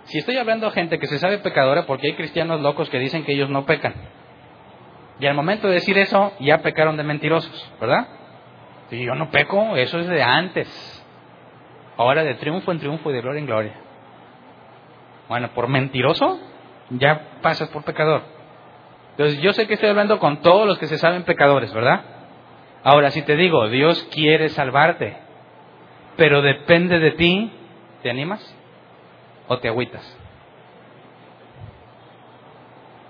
[0.04, 3.24] Si estoy hablando a gente que se sabe pecadora, porque hay cristianos locos que dicen
[3.24, 3.94] que ellos no pecan.
[5.20, 8.08] Y al momento de decir eso, ya pecaron de mentirosos, ¿verdad?
[8.90, 11.06] Si yo no peco, eso es de antes.
[11.98, 13.74] Ahora de triunfo en triunfo y de gloria en gloria.
[15.28, 16.40] Bueno, por mentiroso,
[16.92, 18.24] ya pasas por pecador.
[19.12, 22.02] Entonces, yo sé que estoy hablando con todos los que se saben pecadores, ¿verdad?
[22.84, 25.18] Ahora, si te digo, Dios quiere salvarte,
[26.16, 27.52] pero depende de ti,
[28.02, 28.56] ¿te animas?
[29.48, 30.18] ¿O te agüitas?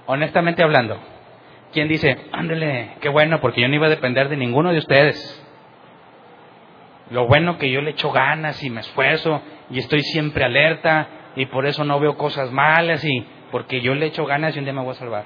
[0.07, 0.99] Honestamente hablando,
[1.71, 5.45] ¿Quién dice, ándele, qué bueno, porque yo no iba a depender de ninguno de ustedes?
[7.11, 11.45] Lo bueno que yo le echo ganas y me esfuerzo y estoy siempre alerta y
[11.45, 14.73] por eso no veo cosas malas y porque yo le echo ganas y un día
[14.73, 15.25] me voy a salvar.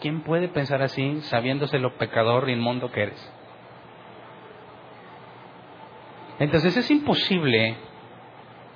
[0.00, 3.32] ¿Quién puede pensar así sabiéndose lo pecador e inmundo que eres?
[6.38, 7.76] Entonces es imposible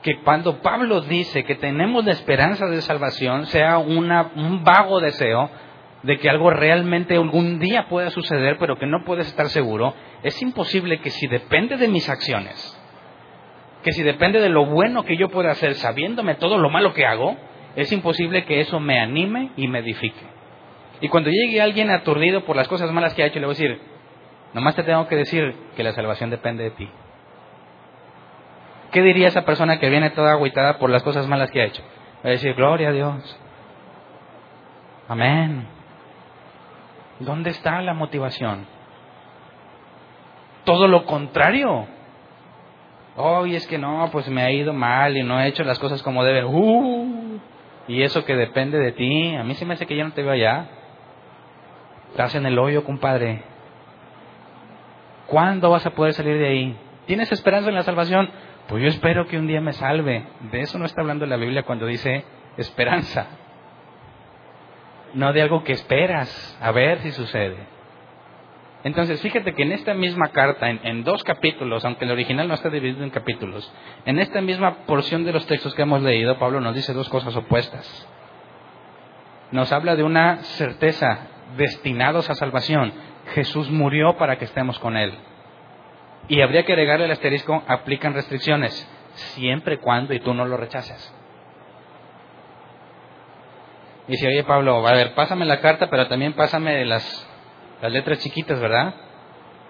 [0.02, 5.50] que cuando Pablo dice que tenemos la esperanza de salvación sea un vago deseo
[6.02, 10.40] de que algo realmente algún día pueda suceder, pero que no puedes estar seguro, es
[10.40, 12.80] imposible que si depende de mis acciones,
[13.82, 17.04] que si depende de lo bueno que yo pueda hacer sabiéndome todo lo malo que
[17.04, 17.36] hago,
[17.78, 20.26] es imposible que eso me anime y me edifique.
[21.00, 23.56] Y cuando llegue alguien aturdido por las cosas malas que ha hecho, le voy a
[23.56, 23.80] decir,
[24.52, 26.90] nomás te tengo que decir que la salvación depende de ti.
[28.90, 31.84] ¿Qué diría esa persona que viene toda agüitada por las cosas malas que ha hecho?
[32.24, 33.40] Va a decir, gloria a Dios.
[35.06, 35.68] Amén.
[37.20, 38.66] ¿Dónde está la motivación?
[40.64, 41.86] Todo lo contrario.
[43.14, 46.02] Hoy es que no, pues me ha ido mal y no he hecho las cosas
[46.02, 46.46] como deben.
[46.46, 47.07] Uh,
[47.88, 49.34] y eso que depende de ti.
[49.34, 50.68] A mí se me hace que yo no te veo allá.
[52.10, 53.42] Estás en el hoyo, compadre.
[55.26, 56.76] ¿Cuándo vas a poder salir de ahí?
[57.06, 58.30] ¿Tienes esperanza en la salvación?
[58.68, 60.26] Pues yo espero que un día me salve.
[60.52, 62.24] De eso no está hablando la Biblia cuando dice
[62.58, 63.26] esperanza.
[65.14, 67.77] No de algo que esperas a ver si sucede.
[68.84, 72.70] Entonces, fíjate que en esta misma carta, en, dos capítulos, aunque el original no está
[72.70, 73.72] dividido en capítulos,
[74.04, 77.34] en esta misma porción de los textos que hemos leído, Pablo nos dice dos cosas
[77.34, 78.08] opuestas.
[79.50, 82.92] Nos habla de una certeza, destinados a salvación.
[83.34, 85.12] Jesús murió para que estemos con Él.
[86.28, 91.14] Y habría que agregarle el asterisco, aplican restricciones, siempre cuando y tú no lo rechaces.
[94.06, 97.27] Y si, oye Pablo, a ver, pásame la carta, pero también pásame las,
[97.80, 98.94] las letras chiquitas, ¿verdad?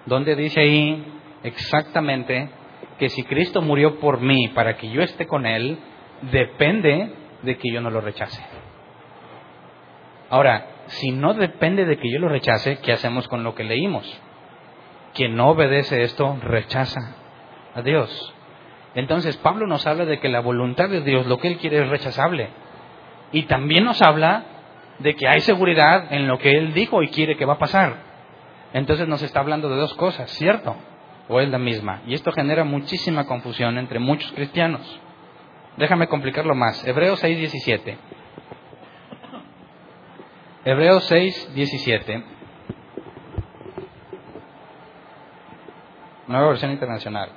[0.06, 1.04] Donde dice ahí
[1.42, 2.50] exactamente
[2.98, 5.78] que si Cristo murió por mí para que yo esté con Él,
[6.32, 8.42] depende de que yo no lo rechace.
[10.30, 14.20] Ahora, si no depende de que yo lo rechace, ¿qué hacemos con lo que leímos?
[15.14, 17.16] Quien no obedece esto rechaza
[17.74, 18.34] a Dios.
[18.94, 21.88] Entonces Pablo nos habla de que la voluntad de Dios, lo que Él quiere es
[21.88, 22.48] rechazable.
[23.32, 24.44] Y también nos habla
[24.98, 27.96] de que hay seguridad en lo que Él dijo y quiere que va a pasar.
[28.72, 30.76] Entonces nos está hablando de dos cosas, ¿cierto?
[31.28, 32.02] ¿O es la misma?
[32.06, 35.00] Y esto genera muchísima confusión entre muchos cristianos.
[35.76, 36.86] Déjame complicarlo más.
[36.86, 37.98] Hebreos 6, 17.
[40.64, 42.24] Hebreos 6, 17.
[46.26, 47.30] Nueva versión internacional.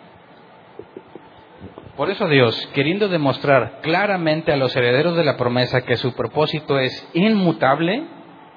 [2.01, 6.79] Por eso Dios, queriendo demostrar claramente a los herederos de la promesa que su propósito
[6.79, 8.07] es inmutable,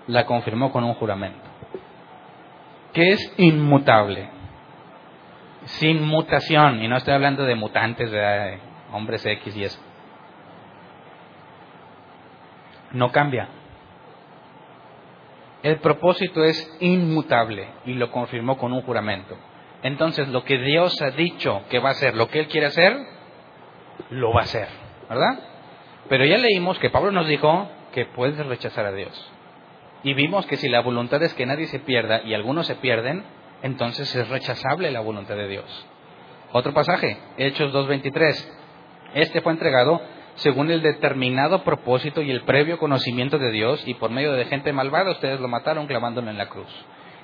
[0.07, 1.47] la confirmó con un juramento.
[2.95, 4.31] ¿Qué es inmutable?
[5.65, 8.61] Sin mutación, y no estoy hablando de mutantes, de
[8.95, 9.79] hombres X y eso.
[12.93, 13.51] No cambia.
[15.63, 19.37] El propósito es inmutable y lo confirmó con un juramento.
[19.83, 23.13] Entonces, lo que Dios ha dicho que va a hacer, lo que Él quiere hacer,
[24.11, 24.69] lo va a hacer,
[25.09, 25.39] ¿verdad?
[26.09, 29.31] Pero ya leímos que Pablo nos dijo que puedes rechazar a Dios.
[30.03, 33.25] Y vimos que si la voluntad es que nadie se pierda y algunos se pierden,
[33.63, 35.87] entonces es rechazable la voluntad de Dios.
[36.53, 38.49] Otro pasaje, Hechos 2.23.
[39.15, 40.03] Este fue entregado
[40.35, 44.73] según el determinado propósito y el previo conocimiento de Dios y por medio de gente
[44.73, 46.69] malvada ustedes lo mataron clavándolo en la cruz.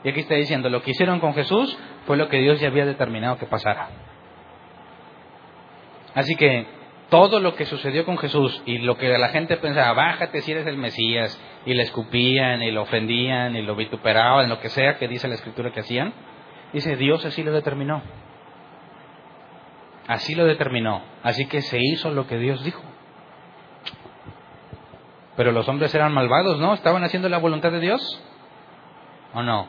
[0.03, 2.87] Y aquí está diciendo, lo que hicieron con Jesús fue lo que Dios ya había
[2.87, 3.91] determinado que pasara.
[6.15, 6.67] Así que
[7.11, 10.67] todo lo que sucedió con Jesús y lo que la gente pensaba, bájate si eres
[10.67, 15.09] el Mesías, y le escupían y lo ofendían y lo vituperaban, lo que sea que
[15.09, 16.13] dice la escritura que hacían,
[16.73, 18.03] dice Dios así lo determinó.
[20.07, 21.03] Así lo determinó.
[21.23, 22.83] Así que se hizo lo que Dios dijo.
[25.37, 26.75] Pero los hombres eran malvados, ¿no?
[26.75, 28.23] ¿Estaban haciendo la voluntad de Dios?
[29.35, 29.69] ¿O no?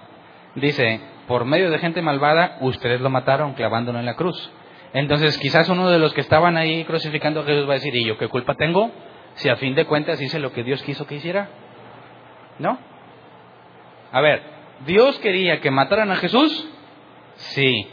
[0.56, 4.52] dice, por medio de gente malvada, ustedes lo mataron clavándolo en la cruz.
[4.94, 8.06] Entonces, quizás uno de los que estaban ahí crucificando a Jesús va a decir, ¿y
[8.06, 8.92] yo qué culpa tengo?
[9.36, 11.50] Si a fin de cuentas hice lo que Dios quiso que hiciera.
[12.60, 12.78] ¿No?
[14.12, 14.42] A ver,
[14.86, 16.68] ¿Dios quería que mataran a Jesús?
[17.36, 17.88] Sí.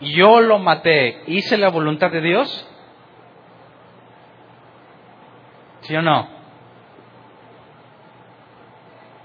[0.00, 1.22] ¿Yo lo maté?
[1.26, 2.68] ¿Hice la voluntad de Dios?
[5.80, 6.28] ¿Sí o no?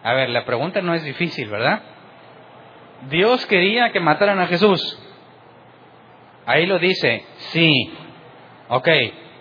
[0.03, 1.81] A ver, la pregunta no es difícil, ¿verdad?
[3.09, 4.97] Dios quería que mataran a Jesús.
[6.49, 7.91] Ahí lo dice, sí.
[8.69, 8.87] Ok,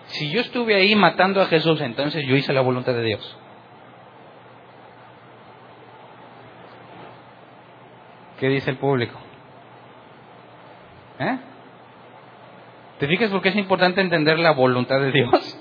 [0.05, 3.37] si yo estuve ahí matando a Jesús, entonces yo hice la voluntad de Dios.
[8.39, 9.19] ¿Qué dice el público?
[11.17, 11.39] ¿Eh?
[12.99, 15.59] ¿Te fijas por qué es importante entender la voluntad de Dios?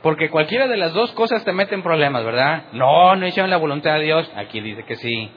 [0.00, 2.72] Porque cualquiera de las dos cosas te mete en problemas, ¿verdad?
[2.72, 4.32] No, no hicieron la voluntad de Dios.
[4.36, 5.30] Aquí dice que sí,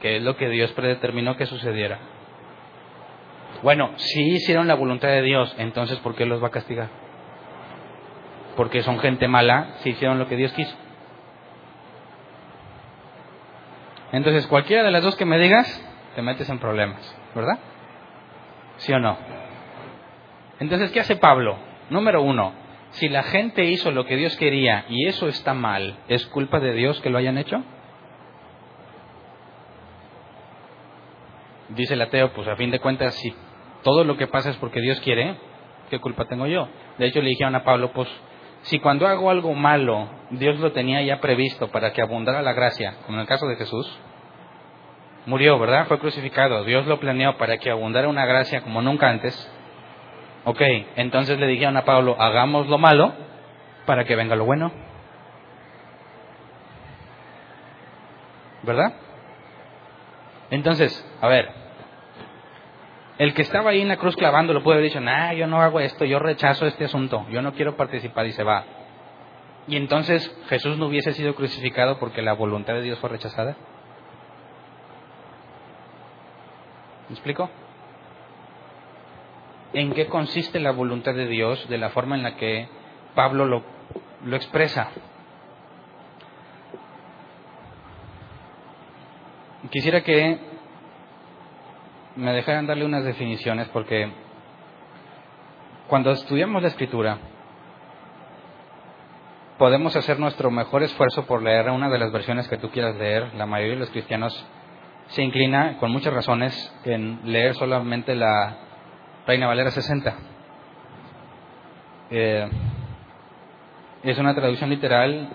[0.00, 1.98] que es lo que Dios predeterminó que sucediera.
[3.62, 6.88] Bueno, si hicieron la voluntad de Dios, entonces ¿por qué los va a castigar?
[8.56, 10.74] Porque son gente mala si hicieron lo que Dios quiso.
[14.12, 15.66] Entonces, cualquiera de las dos que me digas,
[16.14, 17.58] te metes en problemas, ¿verdad?
[18.78, 19.18] ¿Sí o no?
[20.60, 21.58] Entonces, ¿qué hace Pablo?
[21.90, 22.52] Número uno,
[22.90, 26.72] si la gente hizo lo que Dios quería y eso está mal, ¿es culpa de
[26.72, 27.62] Dios que lo hayan hecho?
[31.68, 33.34] Dice el ateo, pues a fin de cuentas, si
[33.82, 35.36] todo lo que pasa es porque Dios quiere,
[35.90, 36.68] ¿qué culpa tengo yo?
[36.98, 38.08] De hecho, le dijeron a Pablo, pues
[38.62, 42.96] si cuando hago algo malo, Dios lo tenía ya previsto para que abundara la gracia,
[43.06, 43.98] como en el caso de Jesús,
[45.26, 45.86] murió, ¿verdad?
[45.86, 49.52] Fue crucificado, Dios lo planeó para que abundara una gracia como nunca antes.
[50.44, 50.60] Ok,
[50.96, 53.12] entonces le dijeron a Pablo, hagamos lo malo
[53.86, 54.72] para que venga lo bueno.
[58.62, 58.92] ¿Verdad?
[60.50, 61.50] Entonces, a ver,
[63.18, 65.60] el que estaba ahí en la cruz clavando lo puede haber dicho, nah, yo no
[65.60, 68.64] hago esto, yo rechazo este asunto, yo no quiero participar y se va.
[69.66, 73.56] Y entonces Jesús no hubiese sido crucificado porque la voluntad de Dios fue rechazada.
[77.08, 77.50] ¿Me explico?
[79.72, 82.68] ¿En qué consiste la voluntad de Dios de la forma en la que
[83.14, 83.64] Pablo lo,
[84.24, 84.90] lo expresa?
[89.70, 90.38] Quisiera que
[92.18, 94.10] me dejaran darle unas definiciones porque
[95.86, 97.18] cuando estudiamos la escritura
[99.56, 103.34] podemos hacer nuestro mejor esfuerzo por leer una de las versiones que tú quieras leer.
[103.34, 104.46] La mayoría de los cristianos
[105.08, 106.54] se inclina, con muchas razones,
[106.84, 108.56] en leer solamente la
[109.26, 110.14] Reina Valera 60.
[112.10, 112.48] Eh,
[114.02, 115.28] es una traducción literal,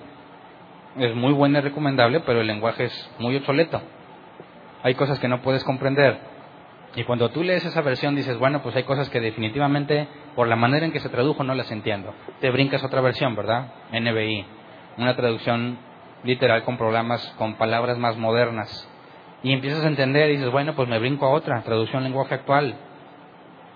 [0.97, 3.81] es muy buena y recomendable, pero el lenguaje es muy obsoleto.
[4.83, 6.32] Hay cosas que no puedes comprender.
[6.95, 10.55] Y cuando tú lees esa versión dices, bueno, pues hay cosas que definitivamente por la
[10.55, 12.13] manera en que se tradujo no las entiendo.
[12.39, 13.73] Te brincas otra versión, ¿verdad?
[13.91, 14.45] NBI,
[14.97, 15.79] una traducción
[16.23, 18.87] literal con programas, con palabras más modernas.
[19.41, 22.75] Y empiezas a entender y dices, bueno, pues me brinco a otra, traducción lenguaje actual.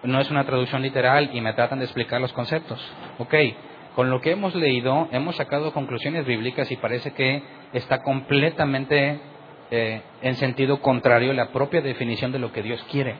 [0.04, 2.80] No es una traducción literal y me tratan de explicar los conceptos.
[3.18, 3.34] Ok,
[3.96, 7.42] con lo que hemos leído hemos sacado conclusiones bíblicas y parece que
[7.74, 9.20] está completamente
[9.70, 13.16] eh, en sentido contrario la propia definición de lo que Dios quiere.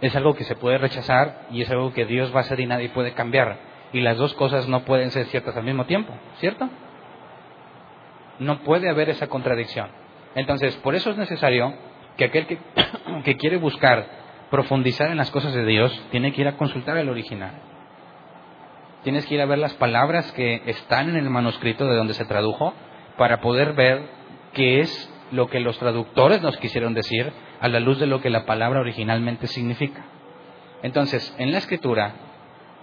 [0.00, 2.66] Es algo que se puede rechazar y es algo que Dios va a hacer y
[2.66, 3.58] nadie puede cambiar.
[3.92, 6.68] Y las dos cosas no pueden ser ciertas al mismo tiempo, ¿cierto?
[8.38, 9.88] No puede haber esa contradicción.
[10.34, 11.74] Entonces, por eso es necesario
[12.16, 12.58] que aquel que,
[13.24, 14.06] que quiere buscar
[14.50, 17.52] profundizar en las cosas de Dios tiene que ir a consultar el original.
[19.02, 22.24] Tienes que ir a ver las palabras que están en el manuscrito de donde se
[22.24, 22.74] tradujo
[23.16, 24.02] para poder ver
[24.52, 28.30] qué es lo que los traductores nos quisieron decir a la luz de lo que
[28.30, 30.04] la palabra originalmente significa.
[30.82, 32.14] Entonces, en la escritura,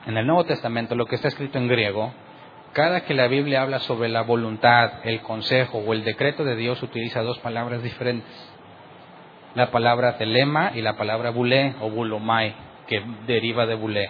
[0.05, 2.13] en el Nuevo Testamento, lo que está escrito en griego,
[2.73, 6.81] cada que la Biblia habla sobre la voluntad, el consejo o el decreto de Dios,
[6.81, 8.51] utiliza dos palabras diferentes.
[9.53, 12.55] La palabra telema y la palabra bulé o bulomai,
[12.87, 14.09] que deriva de bulé.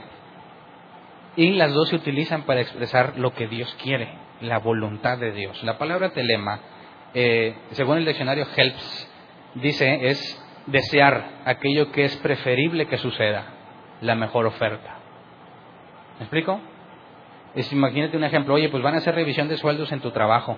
[1.36, 4.08] Y las dos se utilizan para expresar lo que Dios quiere,
[4.40, 5.62] la voluntad de Dios.
[5.64, 6.60] La palabra telema
[7.14, 9.10] eh, según el diccionario Helps,
[9.56, 13.46] dice es desear aquello que es preferible que suceda,
[14.02, 14.96] la mejor oferta.
[16.18, 16.60] ¿Me explico?
[17.72, 20.58] Imagínate un ejemplo, oye, pues van a hacer revisión de sueldos en tu trabajo.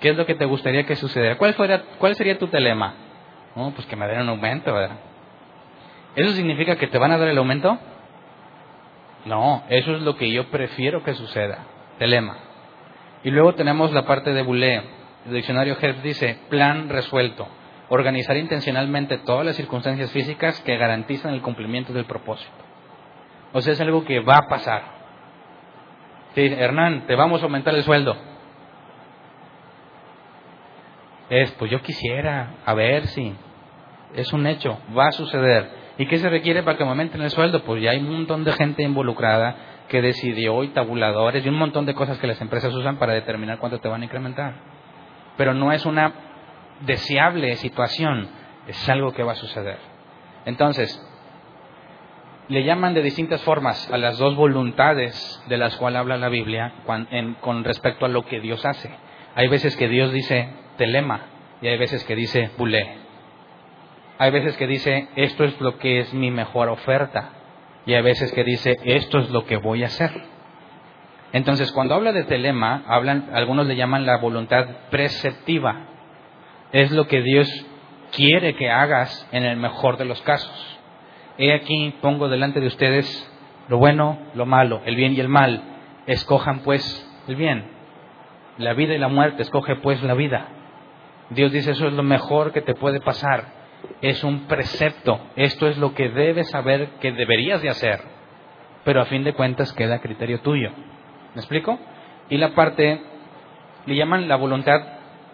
[0.00, 1.36] ¿Qué es lo que te gustaría que sucediera?
[1.36, 2.94] ¿Cuál, fuera, cuál sería tu telema?
[3.56, 4.96] Oh, pues que me den un aumento, ¿verdad?
[6.14, 7.78] ¿Eso significa que te van a dar el aumento?
[9.24, 11.58] No, eso es lo que yo prefiero que suceda.
[11.98, 12.38] Telema.
[13.24, 17.46] Y luego tenemos la parte de buleo el diccionario Helps dice plan resuelto,
[17.88, 22.50] organizar intencionalmente todas las circunstancias físicas que garantizan el cumplimiento del propósito.
[23.52, 24.82] O sea, es algo que va a pasar.
[26.34, 28.16] Sí, Hernán, te vamos a aumentar el sueldo.
[31.28, 33.34] Es, pues yo quisiera, a ver si
[34.14, 35.80] es un hecho, va a suceder.
[35.98, 37.62] ¿Y qué se requiere para que me aumenten el sueldo?
[37.64, 39.56] Pues ya hay un montón de gente involucrada
[39.88, 43.58] que decidió y tabuladores y un montón de cosas que las empresas usan para determinar
[43.58, 44.79] cuánto te van a incrementar
[45.40, 46.12] pero no es una
[46.82, 48.28] deseable situación,
[48.68, 49.78] es algo que va a suceder.
[50.44, 51.02] Entonces,
[52.48, 56.74] le llaman de distintas formas a las dos voluntades de las cuales habla la Biblia
[57.40, 58.90] con respecto a lo que Dios hace.
[59.34, 61.22] Hay veces que Dios dice telema
[61.62, 62.98] y hay veces que dice bulé.
[64.18, 67.30] Hay veces que dice, esto es lo que es mi mejor oferta.
[67.86, 70.10] Y hay veces que dice, esto es lo que voy a hacer.
[71.32, 75.86] Entonces, cuando habla de telema, hablan, algunos le llaman la voluntad preceptiva.
[76.72, 77.48] Es lo que Dios
[78.12, 80.78] quiere que hagas en el mejor de los casos.
[81.38, 83.26] He aquí, pongo delante de ustedes
[83.68, 85.62] lo bueno, lo malo, el bien y el mal.
[86.06, 86.82] Escojan pues
[87.28, 87.70] el bien.
[88.58, 90.48] La vida y la muerte, escoge pues la vida.
[91.30, 93.44] Dios dice, eso es lo mejor que te puede pasar.
[94.02, 95.20] Es un precepto.
[95.36, 98.00] Esto es lo que debes saber que deberías de hacer.
[98.84, 100.72] Pero a fin de cuentas queda a criterio tuyo.
[101.34, 101.78] ¿Me explico?
[102.28, 103.00] Y la parte,
[103.86, 104.80] le llaman la voluntad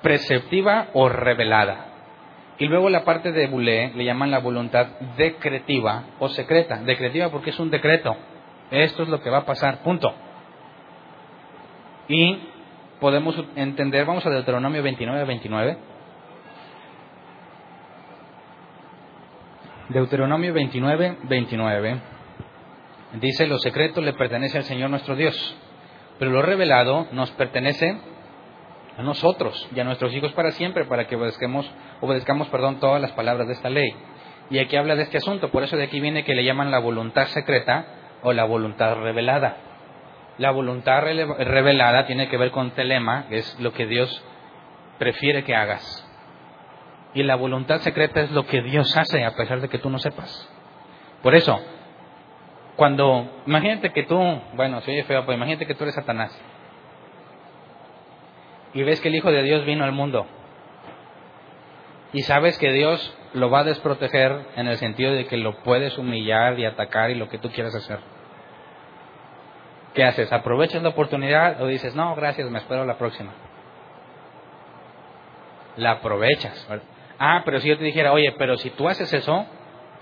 [0.02, 1.86] preceptiva o revelada.
[2.58, 4.86] Y luego la parte de Boulé le llaman la voluntad
[5.16, 6.78] decretiva o secreta.
[6.82, 8.16] Decretiva porque es un decreto.
[8.70, 10.12] Esto es lo que va a pasar, punto.
[12.08, 12.38] Y
[13.00, 15.78] podemos entender, vamos a Deuteronomio 29, 29.
[19.88, 22.00] Deuteronomio 29, 29.
[23.20, 25.56] Dice, lo secreto le pertenece al Señor nuestro Dios,
[26.18, 27.98] pero lo revelado nos pertenece
[28.96, 33.12] a nosotros y a nuestros hijos para siempre, para que obedezcamos, obedezcamos perdón, todas las
[33.12, 33.94] palabras de esta ley.
[34.50, 36.78] Y aquí habla de este asunto, por eso de aquí viene que le llaman la
[36.78, 37.86] voluntad secreta
[38.22, 39.56] o la voluntad revelada.
[40.38, 44.22] La voluntad revelada tiene que ver con telema, que es lo que Dios
[44.98, 46.02] prefiere que hagas.
[47.14, 49.98] Y la voluntad secreta es lo que Dios hace a pesar de que tú no
[49.98, 50.48] sepas.
[51.22, 51.58] Por eso,
[52.76, 54.18] cuando, imagínate que tú,
[54.54, 56.38] bueno, soy feo, pero imagínate que tú eres Satanás
[58.74, 60.26] y ves que el Hijo de Dios vino al mundo
[62.12, 65.96] y sabes que Dios lo va a desproteger en el sentido de que lo puedes
[65.98, 67.98] humillar y atacar y lo que tú quieras hacer.
[69.94, 70.30] ¿Qué haces?
[70.30, 73.32] ¿Aprovechas la oportunidad o dices, no, gracias, me espero la próxima?
[75.76, 76.68] La aprovechas.
[77.18, 79.46] Ah, pero si yo te dijera, oye, pero si tú haces eso,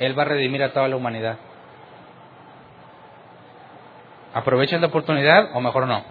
[0.00, 1.38] Él va a redimir a toda la humanidad.
[4.34, 6.02] ¿Aprovechas la oportunidad o mejor no?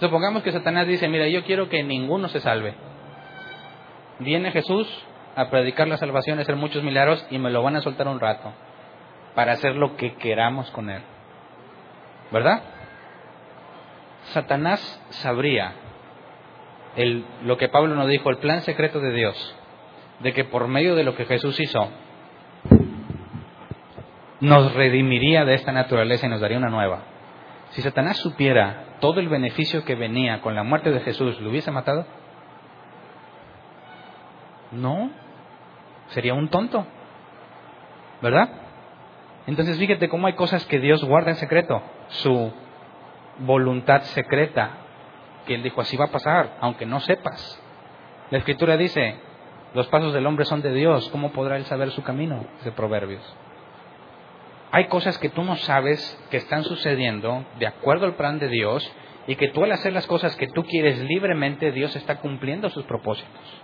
[0.00, 2.74] Supongamos que Satanás dice, mira, yo quiero que ninguno se salve.
[4.18, 4.88] Viene Jesús
[5.36, 8.18] a predicar la salvación, a hacer muchos milagros y me lo van a soltar un
[8.18, 8.52] rato
[9.36, 11.02] para hacer lo que queramos con él.
[12.32, 12.62] ¿Verdad?
[14.32, 14.80] Satanás
[15.10, 15.72] sabría
[16.96, 19.56] el, lo que Pablo nos dijo, el plan secreto de Dios,
[20.18, 21.88] de que por medio de lo que Jesús hizo,
[24.40, 27.02] nos redimiría de esta naturaleza y nos daría una nueva.
[27.70, 31.70] Si Satanás supiera todo el beneficio que venía con la muerte de Jesús, ¿lo hubiese
[31.70, 32.06] matado?
[34.72, 35.10] No,
[36.08, 36.86] sería un tonto,
[38.22, 38.50] ¿verdad?
[39.46, 42.52] Entonces fíjate cómo hay cosas que Dios guarda en secreto, su
[43.38, 44.70] voluntad secreta,
[45.46, 47.62] que Él dijo, así va a pasar, aunque no sepas.
[48.30, 49.16] La Escritura dice,
[49.74, 52.44] los pasos del hombre son de Dios, ¿cómo podrá Él saber su camino?
[52.58, 53.22] Dice Proverbios.
[54.70, 58.90] Hay cosas que tú no sabes que están sucediendo de acuerdo al plan de Dios
[59.26, 62.84] y que tú al hacer las cosas que tú quieres libremente, Dios está cumpliendo sus
[62.84, 63.62] propósitos.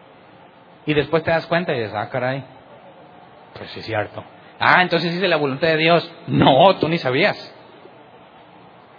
[0.87, 2.45] Y después te das cuenta y dices, ah, caray,
[3.55, 4.25] pues sí es cierto.
[4.59, 6.11] Ah, entonces hiciste la voluntad de Dios.
[6.27, 7.55] No, tú ni sabías.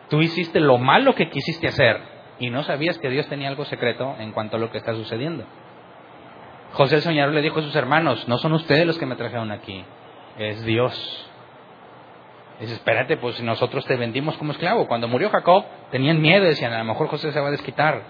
[0.09, 1.99] Tú hiciste lo malo que quisiste hacer
[2.39, 5.45] y no sabías que Dios tenía algo secreto en cuanto a lo que está sucediendo.
[6.73, 9.51] José el soñador le dijo a sus hermanos, no son ustedes los que me trajeron
[9.51, 9.85] aquí,
[10.37, 11.31] es Dios.
[12.59, 14.87] Dice, espérate, pues nosotros te vendimos como esclavo.
[14.87, 18.01] Cuando murió Jacob, tenían miedo, decían, a lo mejor José se va a desquitar.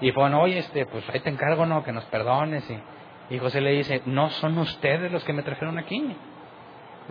[0.00, 1.84] Y bueno, oye, este, pues ahí te encargo, ¿no?
[1.84, 2.68] Que nos perdones.
[2.68, 6.16] Y, y José le dice, no son ustedes los que me trajeron aquí.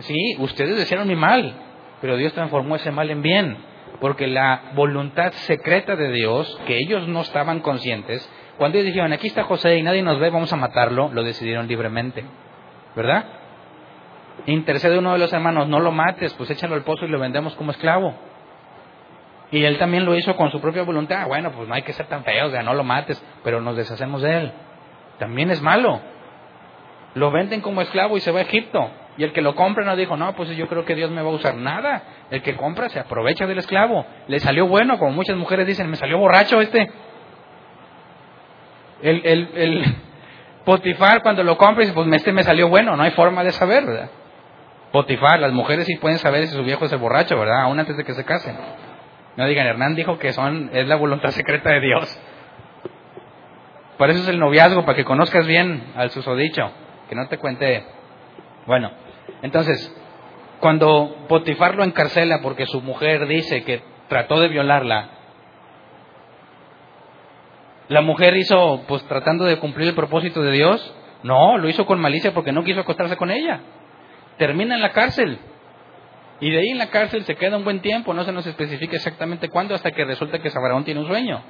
[0.00, 1.54] Sí, ustedes desearon mi mal,
[2.00, 3.56] pero Dios transformó ese mal en bien.
[4.00, 9.28] Porque la voluntad secreta de Dios, que ellos no estaban conscientes, cuando ellos dijeron, aquí
[9.28, 12.24] está José y nadie nos ve, vamos a matarlo, lo decidieron libremente.
[12.94, 13.24] ¿Verdad?
[14.46, 17.54] Intercede uno de los hermanos, no lo mates, pues échalo al pozo y lo vendemos
[17.56, 18.14] como esclavo.
[19.52, 21.26] Y él también lo hizo con su propia voluntad.
[21.26, 24.22] Bueno, pues no hay que ser tan feos, ya no lo mates, pero nos deshacemos
[24.22, 24.52] de él.
[25.18, 26.00] También es malo.
[27.14, 28.90] Lo venden como esclavo y se va a Egipto.
[29.16, 31.30] Y el que lo compra no dijo, no, pues yo creo que Dios me va
[31.30, 32.02] a usar nada.
[32.30, 34.06] El que compra se aprovecha del esclavo.
[34.28, 36.88] Le salió bueno, como muchas mujeres dicen, me salió borracho este.
[39.02, 39.96] El, el, el
[40.64, 43.84] Potifar cuando lo compra dice, pues este me salió bueno, no hay forma de saber,
[43.84, 44.10] ¿verdad?
[44.92, 47.62] Potifar, las mujeres sí pueden saber si su viejo es el borracho, ¿verdad?
[47.62, 48.56] Aún antes de que se casen.
[49.36, 52.20] No digan, Hernán dijo que son, es la voluntad secreta de Dios.
[53.98, 56.72] Por eso es el noviazgo, para que conozcas bien al susodicho,
[57.08, 57.84] que no te cuente.
[58.66, 58.90] Bueno,
[59.42, 59.94] entonces,
[60.58, 65.10] cuando Potifar lo encarcela porque su mujer dice que trató de violarla,
[67.90, 70.94] La mujer hizo, pues tratando de cumplir el propósito de Dios.
[71.24, 73.62] No, lo hizo con malicia porque no quiso acostarse con ella.
[74.40, 75.38] Termina en la cárcel.
[76.40, 78.96] Y de ahí en la cárcel se queda un buen tiempo, no se nos especifica
[78.96, 81.42] exactamente cuándo, hasta que resulta que Sabraón tiene un sueño.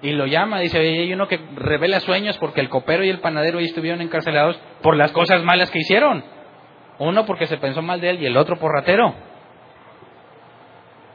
[0.00, 3.20] Y lo llama, dice, oye, hay uno que revela sueños porque el copero y el
[3.20, 6.24] panadero ahí estuvieron encarcelados por las cosas malas que hicieron.
[6.98, 9.14] Uno porque se pensó mal de él y el otro por ratero.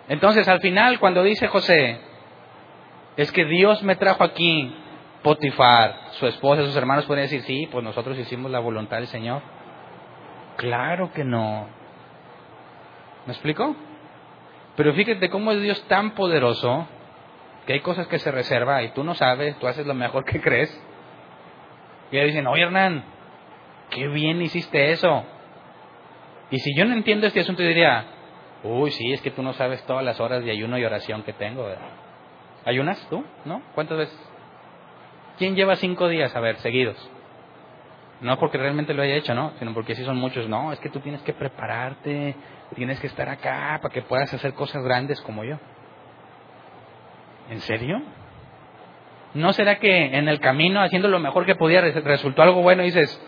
[0.10, 1.98] Entonces, al final, cuando dice José,
[3.18, 4.72] es que Dios me trajo aquí,
[5.24, 9.42] Potifar, su esposa, sus hermanos pueden decir, sí, pues nosotros hicimos la voluntad del Señor.
[10.58, 11.68] Claro que no.
[13.26, 13.76] ¿Me explico?
[14.76, 16.88] Pero fíjate cómo es Dios tan poderoso
[17.66, 20.42] que hay cosas que se reserva y tú no sabes, tú haces lo mejor que
[20.42, 20.82] crees.
[22.12, 23.04] Y le dicen, oye Hernán,
[23.90, 25.24] qué bien hiciste eso.
[26.52, 28.06] Y si yo no entiendo este asunto, diría,
[28.64, 31.34] uy, sí, es que tú no sabes todas las horas de ayuno y oración que
[31.34, 31.68] tengo.
[32.66, 33.24] ¿Ayunas tú?
[33.46, 33.62] ¿No?
[33.74, 34.30] ¿Cuántas veces?
[35.38, 36.98] ¿Quién lleva cinco días, a ver, seguidos?
[38.24, 39.52] No porque realmente lo haya hecho, ¿no?
[39.60, 40.48] Sino porque si son muchos.
[40.48, 42.36] No, es que tú tienes que prepararte,
[42.74, 45.58] tienes que estar acá para que puedas hacer cosas grandes como yo.
[47.50, 48.02] ¿En serio?
[49.34, 52.88] ¿No será que en el camino, haciendo lo mejor que podía, resultó algo bueno y
[52.88, 53.22] dices,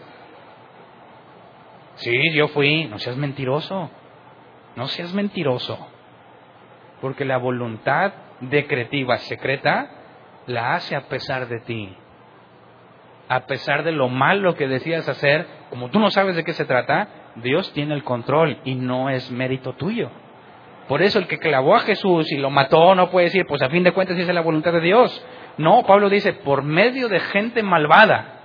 [1.95, 3.89] sí, yo fui, no seas mentiroso,
[4.77, 5.87] no seas mentiroso,
[7.01, 9.89] porque la voluntad decretiva secreta
[10.45, 11.97] la hace a pesar de ti.
[13.27, 16.65] A pesar de lo malo que decías hacer, como tú no sabes de qué se
[16.65, 20.09] trata, Dios tiene el control y no es mérito tuyo.
[20.87, 23.69] Por eso el que clavó a Jesús y lo mató no puede decir, pues a
[23.69, 25.25] fin de cuentas es la voluntad de Dios.
[25.57, 28.41] No, Pablo dice, por medio de gente malvada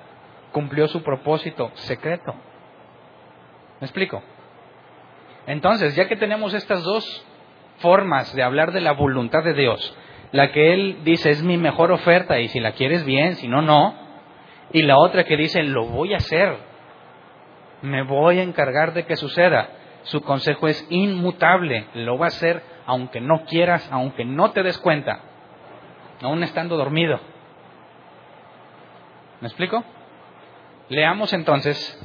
[0.52, 2.34] cumplió su propósito secreto.
[3.80, 4.22] ¿Me explico?
[5.46, 7.26] Entonces, ya que tenemos estas dos
[7.78, 9.96] formas de hablar de la voluntad de Dios,
[10.32, 13.62] la que él dice es mi mejor oferta y si la quieres bien, si no,
[13.62, 13.99] no.
[14.72, 16.56] Y la otra que dice lo voy a hacer,
[17.82, 19.68] me voy a encargar de que suceda.
[20.02, 24.78] Su consejo es inmutable, lo va a hacer aunque no quieras, aunque no te des
[24.78, 25.20] cuenta,
[26.22, 27.20] aún estando dormido.
[29.40, 29.84] ¿Me explico?
[30.88, 31.98] Leamos entonces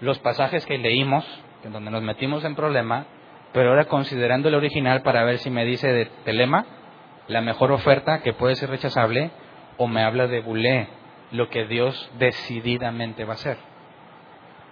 [0.00, 1.26] los pasajes que leímos,
[1.64, 3.06] en donde nos metimos en problema,
[3.52, 6.64] pero ahora considerando el original para ver si me dice de telema
[7.26, 9.30] la mejor oferta que puede ser rechazable
[9.76, 10.88] o me habla de bulé,
[11.32, 13.56] lo que Dios decididamente va a hacer.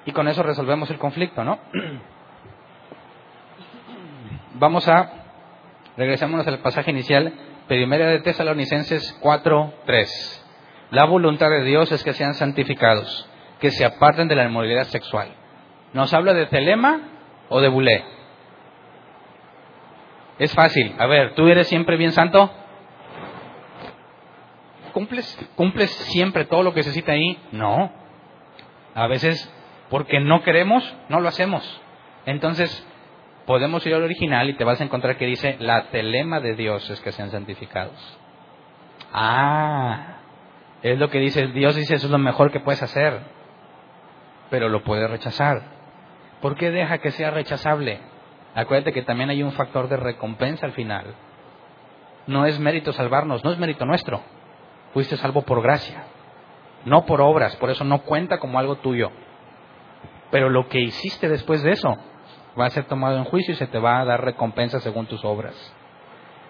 [0.05, 1.59] Y con eso resolvemos el conflicto, ¿no?
[4.55, 5.11] Vamos a,
[5.97, 7.33] regresémonos al pasaje inicial,
[7.69, 10.47] Primera de Tesalonicenses 4, 3.
[10.91, 13.29] La voluntad de Dios es que sean santificados,
[13.61, 15.29] que se aparten de la inmoralidad sexual.
[15.93, 17.01] ¿Nos habla de telema
[17.51, 18.05] o de bulé?
[20.39, 20.95] Es fácil.
[20.99, 22.51] A ver, ¿tú eres siempre bien santo?
[24.99, 27.39] ¿Cumples, ¿Cumples siempre todo lo que se cita ahí?
[27.53, 27.93] No.
[28.97, 29.49] A veces,
[29.91, 31.63] porque no queremos, no lo hacemos.
[32.27, 32.85] Entonces,
[33.47, 36.91] podemos ir al original y te vas a encontrar que dice, la telema de Dios
[36.91, 38.19] es que sean santificados.
[39.13, 40.17] Ah,
[40.83, 43.21] es lo que dice Dios, dice, eso es lo mejor que puedes hacer,
[44.51, 45.63] pero lo puedes rechazar.
[46.43, 48.01] ¿Por qué deja que sea rechazable?
[48.57, 51.15] Acuérdate que también hay un factor de recompensa al final.
[52.27, 54.38] No es mérito salvarnos, no es mérito nuestro.
[54.93, 56.05] Fuiste salvo por gracia,
[56.85, 59.11] no por obras, por eso no cuenta como algo tuyo.
[60.31, 61.97] Pero lo que hiciste después de eso
[62.59, 65.25] va a ser tomado en juicio y se te va a dar recompensa según tus
[65.25, 65.55] obras.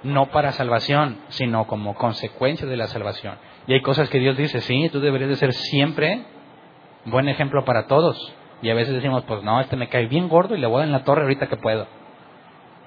[0.02, 3.36] No para salvación, sino como consecuencia de la salvación.
[3.66, 6.24] Y hay cosas que Dios dice, sí, tú deberías de ser siempre
[7.04, 8.34] buen ejemplo para todos.
[8.62, 10.78] Y a veces decimos, pues no, este me cae bien gordo y le voy a
[10.78, 11.86] dar en la torre ahorita que puedo.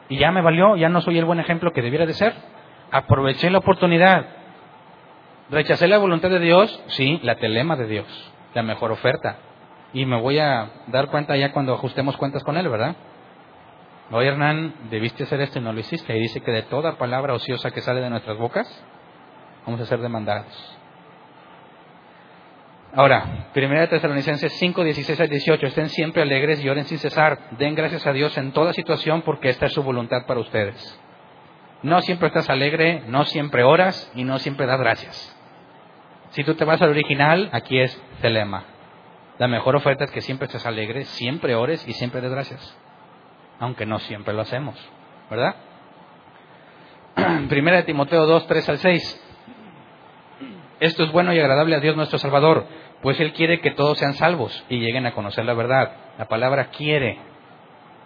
[0.09, 2.33] Y ya me valió, ya no soy el buen ejemplo que debiera de ser.
[2.91, 4.25] Aproveché la oportunidad.
[5.51, 8.07] Rechacé la voluntad de Dios, sí, la telema de Dios,
[8.53, 9.35] la mejor oferta.
[9.91, 12.95] Y me voy a dar cuenta ya cuando ajustemos cuentas con Él, ¿verdad?
[14.11, 16.15] Oye, Hernán, debiste hacer esto y no lo hiciste.
[16.15, 18.65] Y dice que de toda palabra ociosa que sale de nuestras bocas,
[19.65, 20.77] vamos a ser demandados.
[22.95, 27.37] Ahora, 1 Tesalonicenses 5, 16 al 18, estén siempre alegres y oren sin cesar.
[27.57, 30.97] Den gracias a Dios en toda situación porque esta es su voluntad para ustedes.
[31.83, 35.40] No siempre estás alegre, no siempre oras y no siempre das gracias.
[36.31, 38.63] Si tú te vas al original, aquí es telema.
[39.37, 42.77] La mejor oferta es que siempre estés alegre, siempre ores y siempre des gracias.
[43.59, 44.75] Aunque no siempre lo hacemos,
[45.29, 45.55] ¿verdad?
[47.49, 49.27] Primera de Timoteo 2, 3 al 6.
[50.79, 52.65] Esto es bueno y agradable a Dios nuestro Salvador,
[53.01, 55.91] pues Él quiere que todos sean salvos y lleguen a conocer la verdad.
[56.17, 57.19] La palabra quiere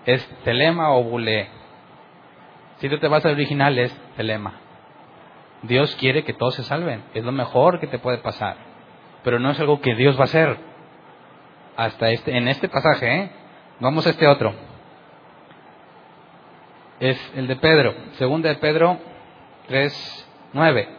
[0.05, 1.47] es telema o bulé.
[2.77, 4.64] Si tú te vas al original es telema.
[5.67, 7.03] Dios quiere que todos se salven.
[7.13, 8.57] Es lo mejor que te puede pasar.
[9.23, 10.57] Pero no es algo que Dios va a hacer.
[11.75, 13.31] Hasta este, en este pasaje, ¿eh?
[13.79, 14.53] Vamos a este otro.
[16.99, 17.93] Es el de Pedro.
[18.13, 18.97] Segunda de Pedro
[19.67, 20.89] 3, 9.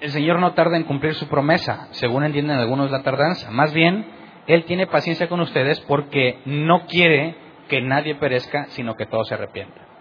[0.00, 3.50] El Señor no tarda en cumplir su promesa, según entienden algunos la tardanza.
[3.50, 4.06] Más bien,
[4.46, 7.36] Él tiene paciencia con ustedes porque no quiere
[7.68, 9.91] que nadie perezca, sino que todos se arrepientan.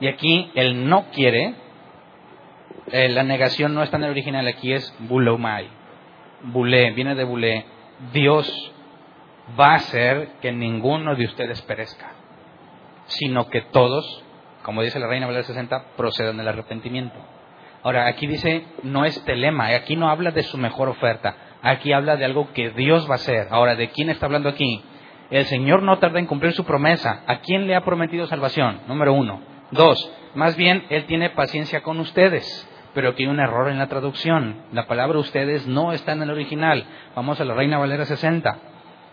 [0.00, 1.54] Y aquí el no quiere,
[2.90, 5.68] eh, la negación no está en el original, aquí es bulomai.
[6.42, 7.64] Bulé, viene de bulé.
[8.12, 8.72] Dios
[9.58, 12.12] va a hacer que ninguno de ustedes perezca,
[13.06, 14.24] sino que todos,
[14.62, 17.18] como dice la Reina Valera 60, procedan del arrepentimiento.
[17.84, 22.16] Ahora, aquí dice, no es telema, aquí no habla de su mejor oferta, aquí habla
[22.16, 23.48] de algo que Dios va a hacer.
[23.50, 24.82] Ahora, ¿de quién está hablando aquí?
[25.30, 27.22] El Señor no tarda en cumplir su promesa.
[27.26, 28.82] ¿A quién le ha prometido salvación?
[28.86, 29.40] Número uno.
[29.72, 33.88] Dos, más bien Él tiene paciencia con ustedes, pero aquí hay un error en la
[33.88, 34.64] traducción.
[34.72, 36.84] La palabra ustedes no está en el original.
[37.16, 38.58] Vamos a la Reina Valera 60.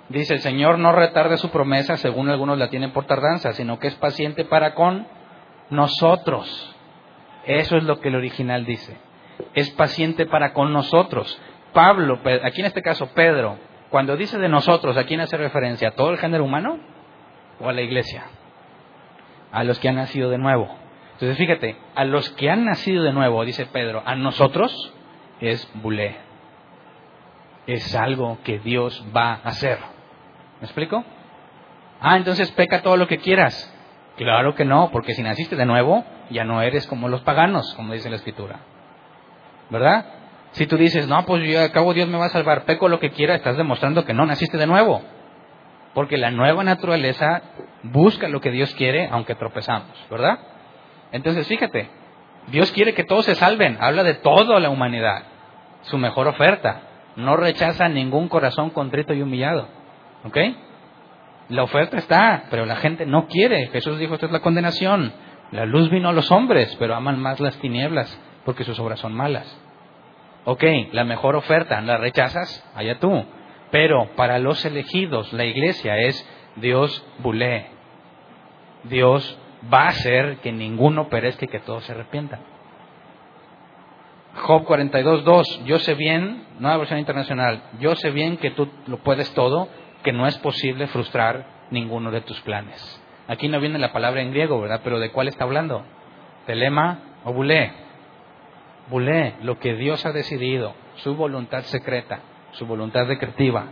[0.10, 3.88] Dice, el Señor no retarde su promesa, según algunos la tienen por tardanza, sino que
[3.88, 5.08] es paciente para con
[5.70, 6.76] nosotros.
[7.46, 8.98] Eso es lo que el original dice.
[9.54, 11.40] Es paciente para con nosotros.
[11.72, 13.58] Pablo, aquí en este caso Pedro,
[13.90, 15.90] cuando dice de nosotros, ¿a quién hace referencia?
[15.90, 16.80] ¿A todo el género humano
[17.62, 18.26] o a la iglesia?
[19.52, 20.70] A los que han nacido de nuevo.
[21.14, 24.94] Entonces fíjate, a los que han nacido de nuevo, dice Pedro, a nosotros
[25.42, 26.18] es bulé.
[27.68, 29.78] Es algo que Dios va a hacer.
[30.60, 31.04] ¿Me explico?
[32.00, 33.76] Ah, entonces peca todo lo que quieras.
[34.16, 37.94] Claro que no, porque si naciste de nuevo, ya no eres como los paganos, como
[37.94, 38.60] dice la escritura.
[39.70, 40.06] ¿Verdad?
[40.52, 43.12] Si tú dices, no, pues yo acabo Dios me va a salvar, peco lo que
[43.12, 45.02] quiera, estás demostrando que no naciste de nuevo.
[45.94, 47.42] Porque la nueva naturaleza
[47.84, 50.40] busca lo que Dios quiere, aunque tropezamos, ¿verdad?
[51.12, 51.90] Entonces, fíjate,
[52.48, 55.24] Dios quiere que todos se salven, habla de toda la humanidad,
[55.82, 56.82] su mejor oferta,
[57.16, 59.68] no rechaza ningún corazón contrito y humillado,
[60.26, 60.38] ¿ok?
[61.50, 63.68] La oferta está, pero la gente no quiere.
[63.70, 65.12] Jesús dijo, esta es la condenación.
[65.52, 69.14] La luz vino a los hombres, pero aman más las tinieblas, porque sus obras son
[69.16, 69.60] malas.
[70.46, 72.64] Ok, la mejor oferta, ¿la rechazas?
[72.76, 73.26] Allá tú.
[73.72, 77.68] Pero para los elegidos, la iglesia es Dios bulé.
[78.84, 79.38] Dios
[79.72, 82.40] va a hacer que ninguno perezca y que todos se arrepientan.
[84.36, 89.34] Job 42.2, yo sé bien, nueva versión internacional, yo sé bien que tú lo puedes
[89.34, 89.68] todo,
[90.04, 93.02] que no es posible frustrar ninguno de tus planes.
[93.28, 94.82] Aquí no viene la palabra en griego, ¿verdad?
[94.84, 95.84] Pero ¿de cuál está hablando?
[96.46, 97.72] ¿Telema o bulé?
[98.90, 103.68] Bulé, lo que Dios ha decidido, su voluntad secreta, su voluntad decretiva.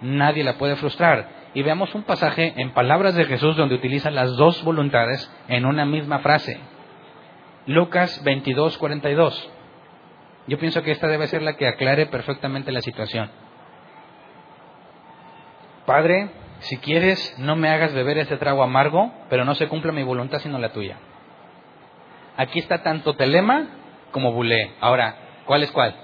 [0.00, 1.28] Nadie la puede frustrar.
[1.54, 5.86] Y veamos un pasaje en palabras de Jesús donde utiliza las dos voluntades en una
[5.86, 6.60] misma frase.
[7.66, 9.50] Lucas 22, 42.
[10.48, 13.30] Yo pienso que esta debe ser la que aclare perfectamente la situación.
[15.86, 20.02] Padre, si quieres, no me hagas beber este trago amargo, pero no se cumpla mi
[20.02, 20.98] voluntad sino la tuya.
[22.36, 23.66] Aquí está tanto telema
[24.10, 24.72] como bulé.
[24.80, 25.16] Ahora,
[25.46, 25.94] ¿cuál es cuál?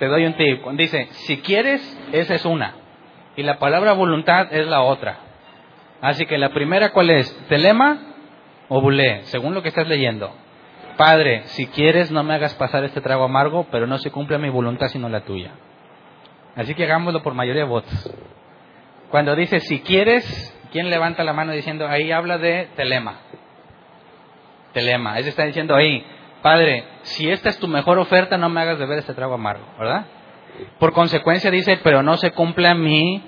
[0.00, 0.66] Te doy un tip.
[0.72, 1.80] Dice, si quieres,
[2.10, 2.74] esa es una.
[3.36, 5.18] Y la palabra voluntad es la otra.
[6.00, 7.30] Así que la primera, ¿cuál es?
[7.48, 7.98] ¿Telema
[8.70, 9.24] o bulé?
[9.24, 10.32] Según lo que estás leyendo.
[10.96, 14.48] Padre, si quieres, no me hagas pasar este trago amargo, pero no se cumple mi
[14.48, 15.52] voluntad sino la tuya.
[16.56, 18.10] Así que hagámoslo por mayoría de votos.
[19.10, 20.24] Cuando dice si quieres,
[20.72, 23.18] ¿quién levanta la mano diciendo ahí habla de telema?
[24.72, 25.18] Telema.
[25.18, 26.06] Ese está diciendo ahí,
[26.42, 30.06] Padre, si esta es tu mejor oferta, no me hagas beber este trago amargo, ¿verdad?
[30.78, 33.22] Por consecuencia dice, pero no se cumple mi,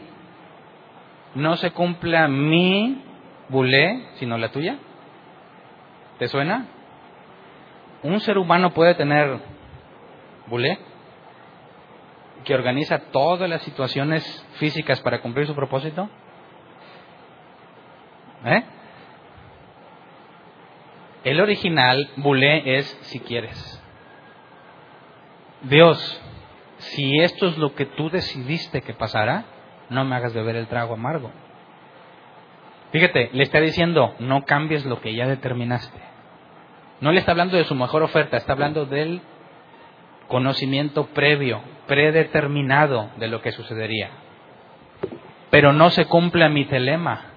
[1.34, 3.04] no se cumple mi
[3.48, 4.78] bulé, sino la tuya.
[6.18, 6.66] ¿Te suena?
[8.02, 9.40] ¿Un ser humano puede tener
[10.46, 10.78] bulé?
[12.44, 16.08] Que organiza todas las situaciones físicas para cumplir su propósito.
[18.44, 18.64] ¿Eh?
[21.24, 23.80] El original, bulé, es si quieres.
[25.62, 26.20] Dios,
[26.78, 29.44] si esto es lo que tú decidiste que pasara,
[29.88, 31.30] no me hagas beber el trago amargo.
[32.90, 35.98] Fíjate, le está diciendo, no cambies lo que ya determinaste.
[37.00, 39.22] No le está hablando de su mejor oferta, está hablando del
[40.28, 44.10] conocimiento previo, predeterminado de lo que sucedería.
[45.50, 47.31] Pero no se cumple mi telema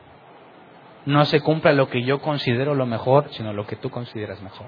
[1.06, 4.68] no se cumpla lo que yo considero lo mejor, sino lo que tú consideras mejor.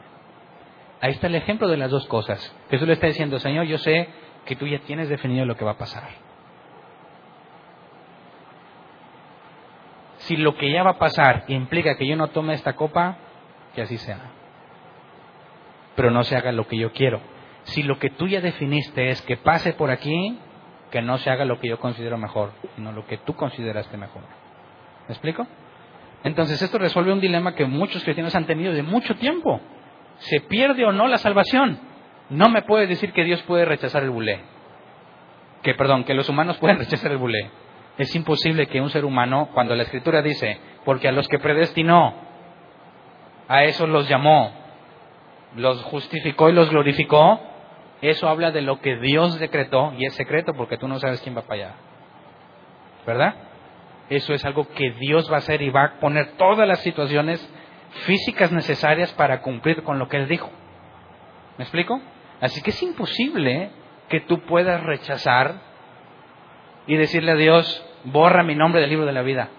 [1.01, 2.55] Ahí está el ejemplo de las dos cosas.
[2.69, 4.09] Jesús le está diciendo, Señor, yo sé
[4.45, 6.09] que tú ya tienes definido lo que va a pasar.
[10.17, 13.17] Si lo que ya va a pasar implica que yo no tome esta copa,
[13.75, 14.19] que así sea.
[15.95, 17.21] pero no se haga lo que yo quiero.
[17.63, 20.39] Si lo que tú ya definiste es que pase por aquí,
[20.91, 24.21] que no se haga lo que yo considero mejor, sino lo que tú consideraste mejor.
[25.07, 25.47] ¿Me explico?
[26.27, 29.61] Entonces esto resuelve un dilema que muchos cristianos han tenido de mucho tiempo.
[30.17, 31.79] ¿Se pierde o no la salvación?
[32.29, 34.41] No me puedes decir que Dios puede rechazar el bulé.
[35.63, 37.49] Que, perdón, que los humanos pueden rechazar el bulé.
[37.97, 42.13] Es imposible que un ser humano, cuando la Escritura dice, porque a los que predestinó,
[43.47, 44.51] a eso los llamó,
[45.55, 47.39] los justificó y los glorificó,
[48.01, 51.37] eso habla de lo que Dios decretó y es secreto porque tú no sabes quién
[51.37, 51.75] va para allá.
[53.05, 53.46] ¿Verdad?
[54.09, 57.45] Eso es algo que Dios va a hacer y va a poner todas las situaciones
[58.05, 60.49] físicas necesarias para cumplir con lo que Él dijo.
[61.57, 62.01] ¿Me explico?
[62.39, 63.71] Así que es imposible
[64.09, 65.61] que tú puedas rechazar
[66.85, 69.49] y decirle a Dios, borra mi nombre del libro de la vida.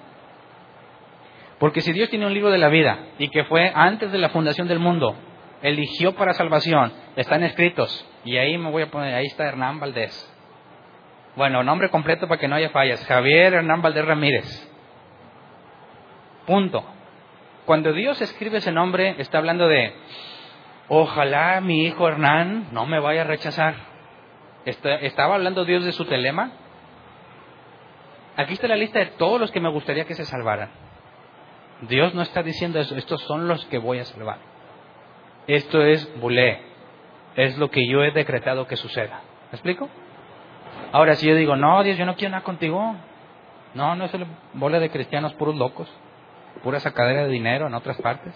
[1.58, 4.30] Porque si Dios tiene un libro de la vida y que fue antes de la
[4.30, 5.16] fundación del mundo,
[5.60, 10.34] eligió para salvación, están escritos, y ahí me voy a poner, ahí está Hernán Valdés.
[11.38, 14.72] Bueno, nombre completo para que no haya fallas, Javier Hernán Valdés Ramírez.
[16.48, 16.84] Punto.
[17.64, 19.94] Cuando Dios escribe ese nombre, está hablando de,
[20.88, 23.76] ojalá mi hijo Hernán no me vaya a rechazar.
[24.64, 26.50] ¿Estaba hablando Dios de su telema?
[28.36, 30.70] Aquí está la lista de todos los que me gustaría que se salvaran.
[31.82, 34.38] Dios no está diciendo eso, estos son los que voy a salvar.
[35.46, 36.62] Esto es bulé,
[37.36, 39.20] es lo que yo he decretado que suceda.
[39.52, 39.88] ¿Me explico?
[40.92, 42.94] Ahora, si yo digo, no, Dios, yo no quiero nada contigo.
[43.74, 44.12] No, no es
[44.54, 45.88] bola de cristianos puros locos,
[46.62, 48.34] pura sacadera de dinero en otras partes.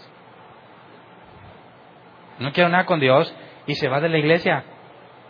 [2.39, 3.35] No quiero nada con Dios
[3.67, 4.65] y se va de la iglesia.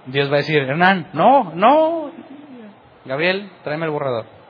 [0.06, 2.10] Dios va a decir, Hernán, no, no.
[3.04, 4.42] Gabriel, tráeme el borrador.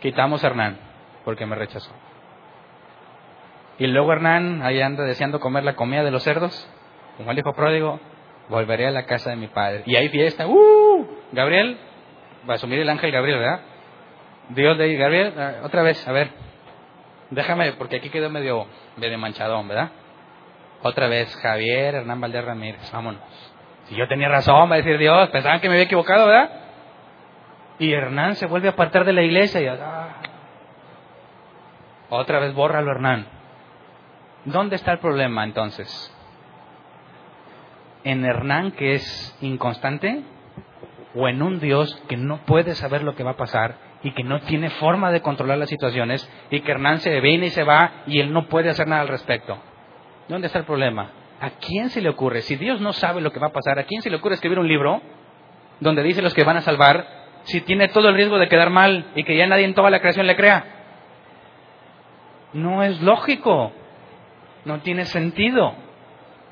[0.00, 0.78] quitamos a Hernán,
[1.24, 1.90] porque me rechazó.
[3.78, 6.68] Y luego Hernán, ahí anda deseando comer la comida de los cerdos,
[7.18, 8.00] como el hijo pródigo,
[8.48, 9.82] volveré a la casa de mi padre.
[9.86, 11.06] Y hay fiesta, ¡uh!
[11.32, 11.76] Gabriel,
[12.48, 13.60] va a asumir el ángel Gabriel, ¿verdad?
[14.50, 16.30] Dios de ahí, Gabriel, ah, otra vez, a ver,
[17.30, 18.66] déjame, porque aquí quedó medio,
[18.96, 19.90] medio manchadón, ¿verdad?
[20.82, 23.20] Otra vez, Javier Hernán Valdés Ramírez, vámonos.
[23.86, 26.50] Si yo tenía razón, va a decir Dios, pensaban que me había equivocado, ¿verdad?
[27.80, 30.20] Y Hernán se vuelve a apartar de la iglesia y ah,
[32.10, 33.26] otra vez bórralo Hernán.
[34.44, 36.14] ¿Dónde está el problema entonces?
[38.04, 40.22] ¿En Hernán que es inconstante?
[41.14, 44.22] ¿O en un Dios que no puede saber lo que va a pasar y que
[44.22, 48.04] no tiene forma de controlar las situaciones y que Hernán se viene y se va
[48.06, 49.58] y él no puede hacer nada al respecto?
[50.28, 51.10] ¿Dónde está el problema?
[51.40, 52.42] ¿A quién se le ocurre?
[52.42, 54.58] Si Dios no sabe lo que va a pasar, ¿a quién se le ocurre escribir
[54.58, 55.00] un libro
[55.80, 57.06] donde dice los que van a salvar
[57.44, 60.00] si tiene todo el riesgo de quedar mal y que ya nadie en toda la
[60.00, 60.64] creación le crea?
[62.52, 63.72] No es lógico,
[64.64, 65.74] no tiene sentido.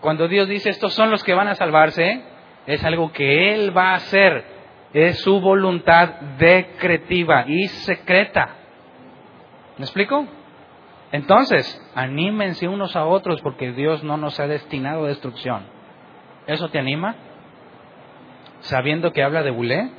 [0.06, 2.22] Cuando Dios dice estos son los que van a salvarse,
[2.64, 4.44] es algo que Él va a hacer,
[4.92, 8.54] es su voluntad decretiva y secreta.
[9.76, 10.24] ¿Me explico?
[11.10, 15.66] Entonces, anímense unos a otros porque Dios no nos ha destinado a destrucción.
[16.46, 17.16] ¿Eso te anima?
[18.60, 19.90] Sabiendo que habla de Bulé,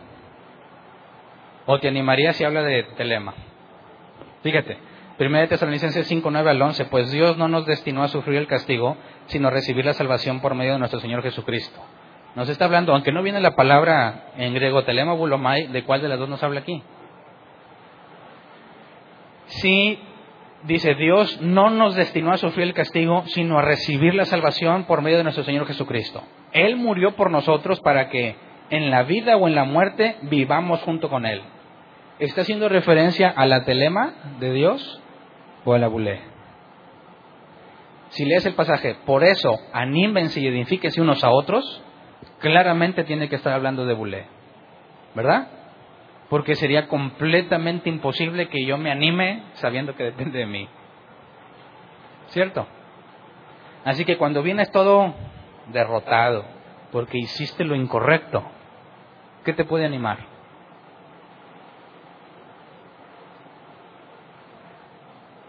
[1.65, 3.33] ¿O te animaría si habla de telema?
[4.41, 4.77] Fíjate,
[5.19, 8.97] 1 Tesalonicenses 5, 9 al 11, pues Dios no nos destinó a sufrir el castigo,
[9.25, 11.79] sino a recibir la salvación por medio de nuestro Señor Jesucristo.
[12.35, 16.07] Nos está hablando, aunque no viene la palabra en griego telema bulomai, ¿de cuál de
[16.07, 16.83] las dos nos habla aquí?
[19.47, 19.97] Sí,
[20.63, 25.01] dice Dios no nos destinó a sufrir el castigo, sino a recibir la salvación por
[25.01, 26.21] medio de nuestro Señor Jesucristo.
[26.51, 28.35] Él murió por nosotros para que
[28.69, 31.41] en la vida o en la muerte vivamos junto con Él.
[32.19, 35.01] ¿Está haciendo referencia a la telema de Dios
[35.67, 36.21] o a la bulé?
[38.09, 41.83] Si lees el pasaje, por eso anímense y edifíquense unos a otros,
[42.39, 44.27] claramente tiene que estar hablando de bulé.
[45.13, 45.49] ¿Verdad?
[46.29, 50.69] Porque sería completamente imposible que yo me anime sabiendo que depende de mí.
[52.27, 52.65] ¿Cierto?
[53.83, 55.13] Así que cuando vienes todo
[55.73, 56.45] derrotado,
[56.93, 58.41] porque hiciste lo incorrecto,
[59.43, 60.36] ¿qué te puede animar?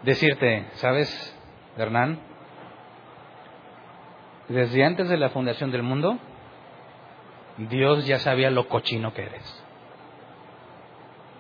[0.02, 1.36] Decirte, ¿sabes,
[1.76, 2.20] Hernán?
[4.48, 6.18] Desde antes de la fundación del mundo,
[7.58, 9.64] Dios ya sabía lo cochino que eres.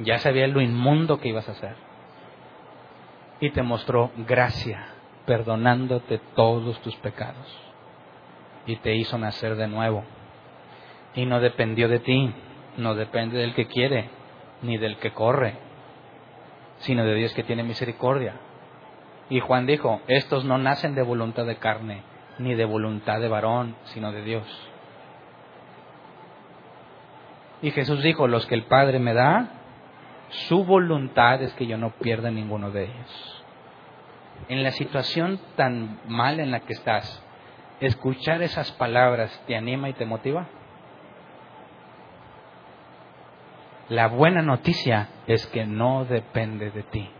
[0.00, 1.76] Ya sabía lo inmundo que ibas a hacer.
[3.40, 4.88] Y te mostró gracia,
[5.26, 7.46] perdonándote todos tus pecados.
[8.66, 10.04] Y te hizo nacer de nuevo.
[11.14, 12.32] Y no dependió de ti,
[12.76, 14.10] no depende del que quiere,
[14.62, 15.54] ni del que corre,
[16.78, 18.34] sino de Dios que tiene misericordia
[19.30, 22.02] Y Juan dijo, estos no nacen de voluntad de carne,
[22.38, 24.68] ni de voluntad de varón, sino de Dios.
[27.60, 29.50] Y Jesús dijo, los que el Padre me da,
[30.30, 33.44] su voluntad es que yo no pierda ninguno de ellos.
[34.48, 37.22] En la situación tan mal en la que estás,
[37.80, 40.46] escuchar esas palabras te anima y te motiva.
[43.88, 47.10] La buena noticia es que no depende de ti.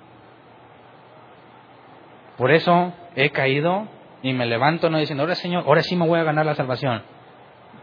[2.39, 3.89] Por eso he caído
[4.23, 7.03] y me levanto no diciendo, ahora Señor, ahora sí me voy a ganar la salvación.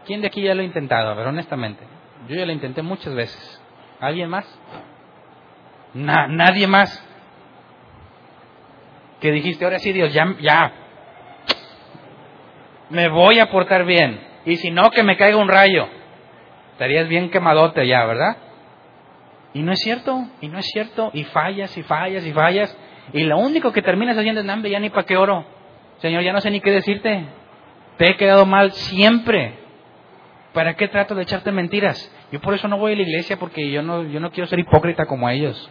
[0.06, 1.10] ¿Quién de aquí ya lo ha intentado?
[1.10, 1.84] A ver, honestamente.
[2.26, 3.62] Yo ya lo intenté muchas veces.
[4.00, 4.46] ¿Alguien más?
[5.94, 7.02] nadie más.
[9.20, 10.72] Que dijiste, ahora sí Dios, ya, ya.
[12.90, 14.20] Me voy a portar bien.
[14.44, 15.88] Y si no, que me caiga un rayo.
[16.72, 18.36] Estarías bien quemadote ya, ¿verdad?
[19.54, 22.76] Y no es cierto, y no es cierto, y fallas, y fallas, y fallas,
[23.12, 25.44] y lo único que terminas haciendo es, hambre, ya ni para qué oro.
[25.98, 27.26] Señor, ya no sé ni qué decirte.
[27.96, 29.54] Te he quedado mal siempre.
[30.52, 32.12] ¿Para qué trato de echarte mentiras?
[32.32, 34.58] Yo por eso no voy a la iglesia, porque yo no, yo no quiero ser
[34.58, 35.70] hipócrita como ellos.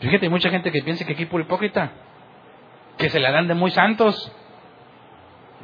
[0.00, 1.92] Fíjate, hay mucha gente que piensa que aquí por hipócrita,
[2.98, 4.32] que se la dan de muy santos.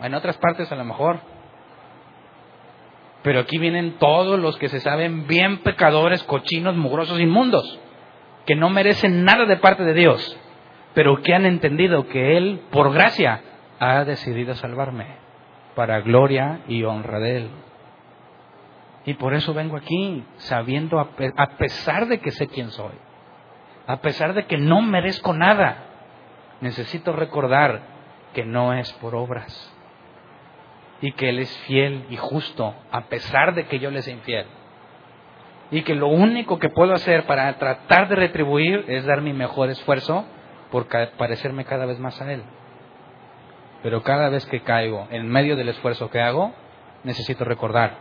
[0.02, 1.20] En otras partes a lo mejor.
[3.22, 7.78] Pero aquí vienen todos los que se saben bien pecadores, cochinos, mugrosos, inmundos,
[8.46, 10.38] que no merecen nada de parte de Dios,
[10.94, 13.42] pero que han entendido que Él, por gracia,
[13.78, 15.06] ha decidido salvarme
[15.74, 17.50] para gloria y honra de Él.
[19.06, 22.92] Y por eso vengo aquí, sabiendo, a pesar de que sé quién soy,
[23.86, 25.84] a pesar de que no merezco nada,
[26.60, 27.80] necesito recordar
[28.34, 29.74] que no es por obras
[31.00, 34.46] y que Él es fiel y justo a pesar de que yo le sea infiel.
[35.70, 39.70] Y que lo único que puedo hacer para tratar de retribuir es dar mi mejor
[39.70, 40.24] esfuerzo
[40.70, 42.42] por parecerme cada vez más a Él.
[43.82, 46.52] Pero cada vez que caigo en medio del esfuerzo que hago,
[47.04, 47.96] necesito recordar,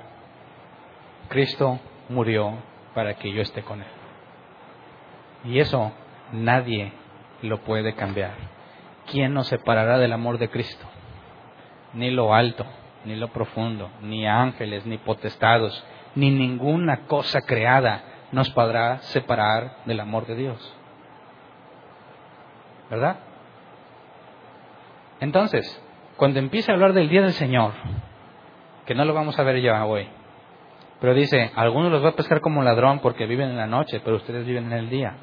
[1.29, 2.53] Cristo murió
[2.93, 3.87] para que yo esté con Él.
[5.45, 5.91] Y eso
[6.31, 6.91] nadie
[7.41, 8.31] lo puede cambiar.
[9.11, 10.85] ¿Quién nos separará del amor de Cristo?
[11.93, 12.65] Ni lo alto,
[13.05, 15.83] ni lo profundo, ni ángeles, ni potestados,
[16.15, 20.75] ni ninguna cosa creada nos podrá separar del amor de Dios.
[22.89, 23.17] ¿Verdad?
[25.19, 25.81] Entonces,
[26.17, 27.73] cuando empieza a hablar del día del Señor,
[28.85, 30.07] que no lo vamos a ver ya hoy,
[30.99, 34.17] pero dice, algunos los va a pescar como ladrón porque viven en la noche, pero
[34.17, 35.15] ustedes viven en el día.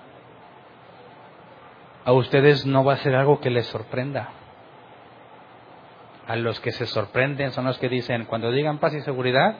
[2.04, 4.30] A ustedes no va a ser algo que les sorprenda
[6.26, 9.56] a los que se sorprenden son los que dicen, cuando digan paz y seguridad,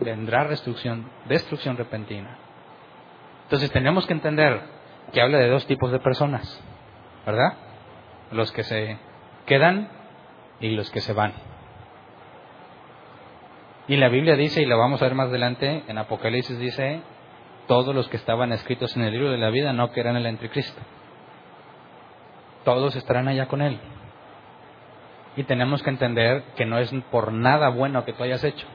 [0.00, 2.38] vendrá destrucción, destrucción repentina.
[3.44, 4.62] Entonces tenemos que entender
[5.12, 6.62] que habla de dos tipos de personas,
[7.26, 7.54] ¿verdad?
[8.32, 8.98] Los que se
[9.46, 9.88] quedan
[10.60, 11.32] y los que se van.
[13.86, 17.02] Y la Biblia dice, y lo vamos a ver más adelante, en Apocalipsis dice,
[17.66, 20.26] todos los que estaban escritos en el libro de la vida no que eran el
[20.26, 20.80] anticristo.
[22.64, 23.78] Todos estarán allá con él.
[25.36, 28.66] Y tenemos que entender que no es por nada bueno que tú hayas hecho.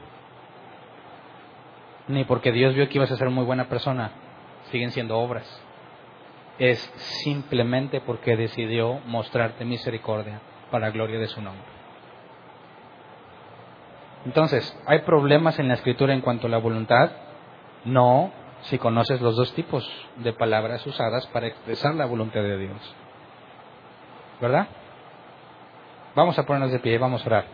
[2.10, 4.10] Ni porque Dios vio que ibas a ser muy buena persona.
[4.70, 5.46] Siguen siendo obras.
[6.58, 6.78] Es
[7.22, 10.40] simplemente porque decidió mostrarte misericordia
[10.70, 11.64] para la gloria de su nombre.
[14.26, 17.10] Entonces, ¿hay problemas en la escritura en cuanto a la voluntad?
[17.84, 18.32] No,
[18.62, 22.94] si conoces los dos tipos de palabras usadas para expresar la voluntad de Dios.
[24.40, 24.66] ¿Verdad?
[26.14, 27.44] Vamos a ponernos de pie, vamos a orar.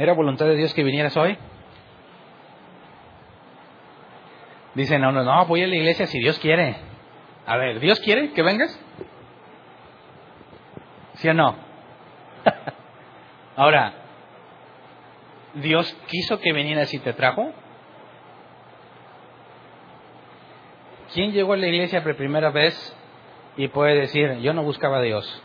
[0.00, 1.36] ¿Era voluntad de Dios que vinieras hoy?
[4.74, 6.74] Dicen, no, no, no, voy a la iglesia si Dios quiere.
[7.44, 8.80] A ver, ¿Dios quiere que vengas?
[11.16, 11.54] ¿Sí o no?
[13.56, 13.92] Ahora,
[15.52, 17.52] ¿Dios quiso que vinieras y te trajo?
[21.12, 22.96] ¿Quién llegó a la iglesia por primera vez
[23.58, 25.42] y puede decir, yo no buscaba a Dios?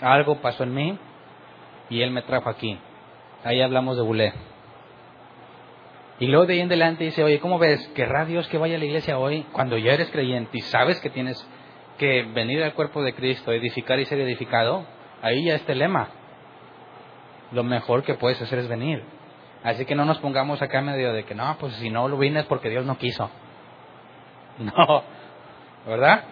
[0.00, 0.98] Algo pasó en mí
[1.90, 2.80] y Él me trajo aquí.
[3.44, 4.32] Ahí hablamos de Bulé.
[6.20, 7.86] Y luego de ahí en adelante dice, oye, ¿cómo ves?
[7.94, 11.10] ¿Querrá Dios que vaya a la iglesia hoy cuando ya eres creyente y sabes que
[11.10, 11.48] tienes
[11.96, 14.84] que venir al cuerpo de Cristo, edificar y ser edificado?
[15.22, 16.08] Ahí ya está el lema.
[17.52, 19.04] Lo mejor que puedes hacer es venir.
[19.62, 22.46] Así que no nos pongamos acá medio de que no, pues si no lo vienes
[22.46, 23.30] porque Dios no quiso.
[24.58, 25.04] No,
[25.86, 26.24] ¿verdad?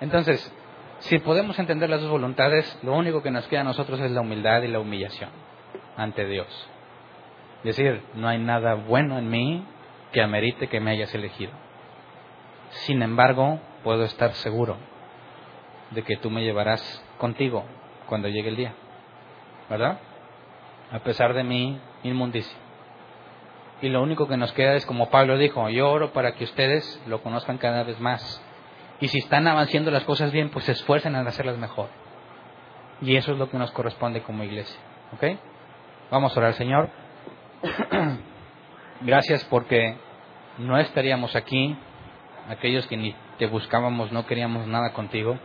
[0.00, 0.54] Entonces,
[1.00, 4.20] si podemos entender las dos voluntades, lo único que nos queda a nosotros es la
[4.20, 5.30] humildad y la humillación
[5.96, 6.68] ante Dios.
[7.62, 9.64] Decir, no hay nada bueno en mí
[10.12, 11.52] que amerite que me hayas elegido.
[12.70, 14.76] Sin embargo, puedo estar seguro
[15.90, 17.64] de que tú me llevarás contigo
[18.06, 18.74] cuando llegue el día.
[19.70, 19.98] ¿Verdad?
[20.92, 22.56] A pesar de mi inmundicia.
[23.80, 27.02] Y lo único que nos queda es, como Pablo dijo, yo oro para que ustedes
[27.06, 28.42] lo conozcan cada vez más.
[29.00, 31.88] Y si están avanzando las cosas bien, pues se esfuercen en hacerlas mejor.
[33.02, 34.78] Y eso es lo que nos corresponde como iglesia.
[35.12, 35.38] ¿Ok?
[36.14, 36.90] Vamos a orar, Señor.
[39.00, 39.96] Gracias porque
[40.58, 41.76] no estaríamos aquí,
[42.48, 45.36] aquellos que ni te buscábamos, no queríamos nada contigo,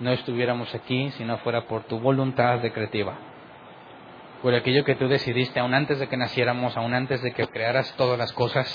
[0.00, 3.18] no estuviéramos aquí si no fuera por tu voluntad decretiva,
[4.42, 7.94] por aquello que tú decidiste aún antes de que naciéramos, aún antes de que crearas
[7.96, 8.66] todas las cosas,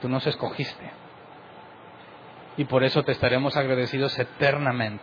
[0.00, 0.92] tú nos escogiste.
[2.56, 5.02] Y por eso te estaremos agradecidos eternamente.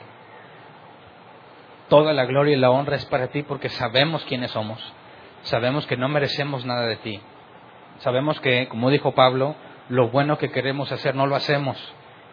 [1.90, 4.82] Toda la gloria y la honra es para ti porque sabemos quiénes somos.
[5.44, 7.22] Sabemos que no merecemos nada de ti.
[8.00, 9.56] Sabemos que, como dijo Pablo,
[9.90, 11.78] lo bueno que queremos hacer no lo hacemos.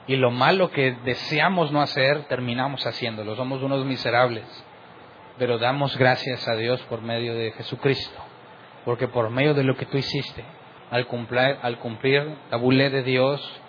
[0.06, 3.36] Y lo malo que deseamos no hacer, terminamos haciéndolo.
[3.36, 4.46] Somos unos miserables.
[5.38, 8.18] Pero damos gracias a Dios por medio de Jesucristo.
[8.84, 10.44] Porque por medio de lo que tú hiciste,
[10.90, 13.60] al cumplir, al cumplir la bulé de Dios,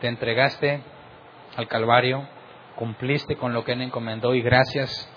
[0.00, 0.80] te entregaste
[1.56, 2.26] al Calvario,
[2.76, 5.11] cumpliste con lo que Él encomendó y gracias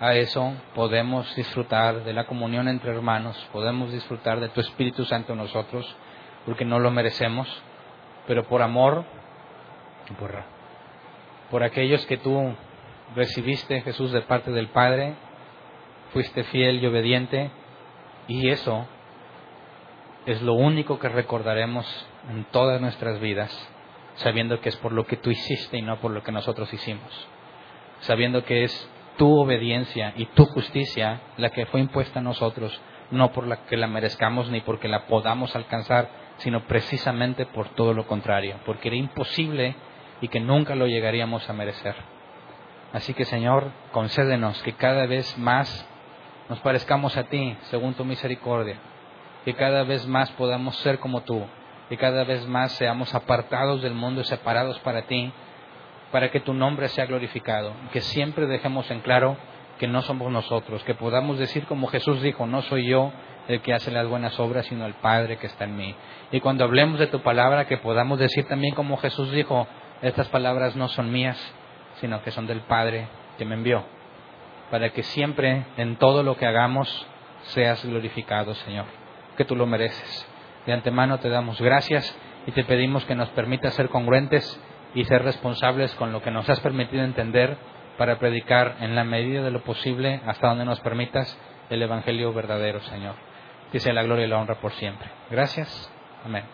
[0.00, 5.34] a eso podemos disfrutar de la comunión entre hermanos, podemos disfrutar de tu Espíritu Santo
[5.34, 5.96] nosotros,
[6.44, 7.48] porque no lo merecemos,
[8.26, 9.04] pero por amor,
[10.18, 10.42] por,
[11.50, 12.54] por aquellos que tú
[13.14, 15.14] recibiste, Jesús, de parte del Padre,
[16.12, 17.50] fuiste fiel y obediente,
[18.28, 18.86] y eso
[20.26, 21.86] es lo único que recordaremos
[22.28, 23.50] en todas nuestras vidas,
[24.16, 27.28] sabiendo que es por lo que tú hiciste y no por lo que nosotros hicimos,
[28.00, 33.32] sabiendo que es tu obediencia y tu justicia la que fue impuesta a nosotros, no
[33.32, 36.08] por la que la merezcamos ni porque la podamos alcanzar,
[36.38, 39.74] sino precisamente por todo lo contrario, porque era imposible
[40.20, 41.94] y que nunca lo llegaríamos a merecer.
[42.92, 45.88] Así que Señor, concédenos que cada vez más
[46.48, 48.76] nos parezcamos a ti, según tu misericordia,
[49.44, 51.44] que cada vez más podamos ser como tú,
[51.88, 55.32] que cada vez más seamos apartados del mundo y separados para ti,
[56.12, 59.36] para que tu nombre sea glorificado, que siempre dejemos en claro
[59.78, 63.12] que no somos nosotros, que podamos decir como Jesús dijo, no soy yo
[63.48, 65.94] el que hace las buenas obras, sino el Padre que está en mí.
[66.32, 69.66] Y cuando hablemos de tu palabra, que podamos decir también como Jesús dijo,
[70.02, 71.38] estas palabras no son mías,
[72.00, 73.84] sino que son del Padre que me envió,
[74.70, 77.06] para que siempre en todo lo que hagamos
[77.42, 78.86] seas glorificado, Señor,
[79.36, 80.28] que tú lo mereces.
[80.64, 84.60] De antemano te damos gracias y te pedimos que nos permitas ser congruentes
[84.96, 87.56] y ser responsables con lo que nos has permitido entender
[87.98, 91.38] para predicar en la medida de lo posible, hasta donde nos permitas,
[91.68, 93.14] el Evangelio verdadero, Señor.
[93.70, 95.08] Que sea la gloria y la honra por siempre.
[95.30, 95.92] Gracias.
[96.24, 96.44] Amén.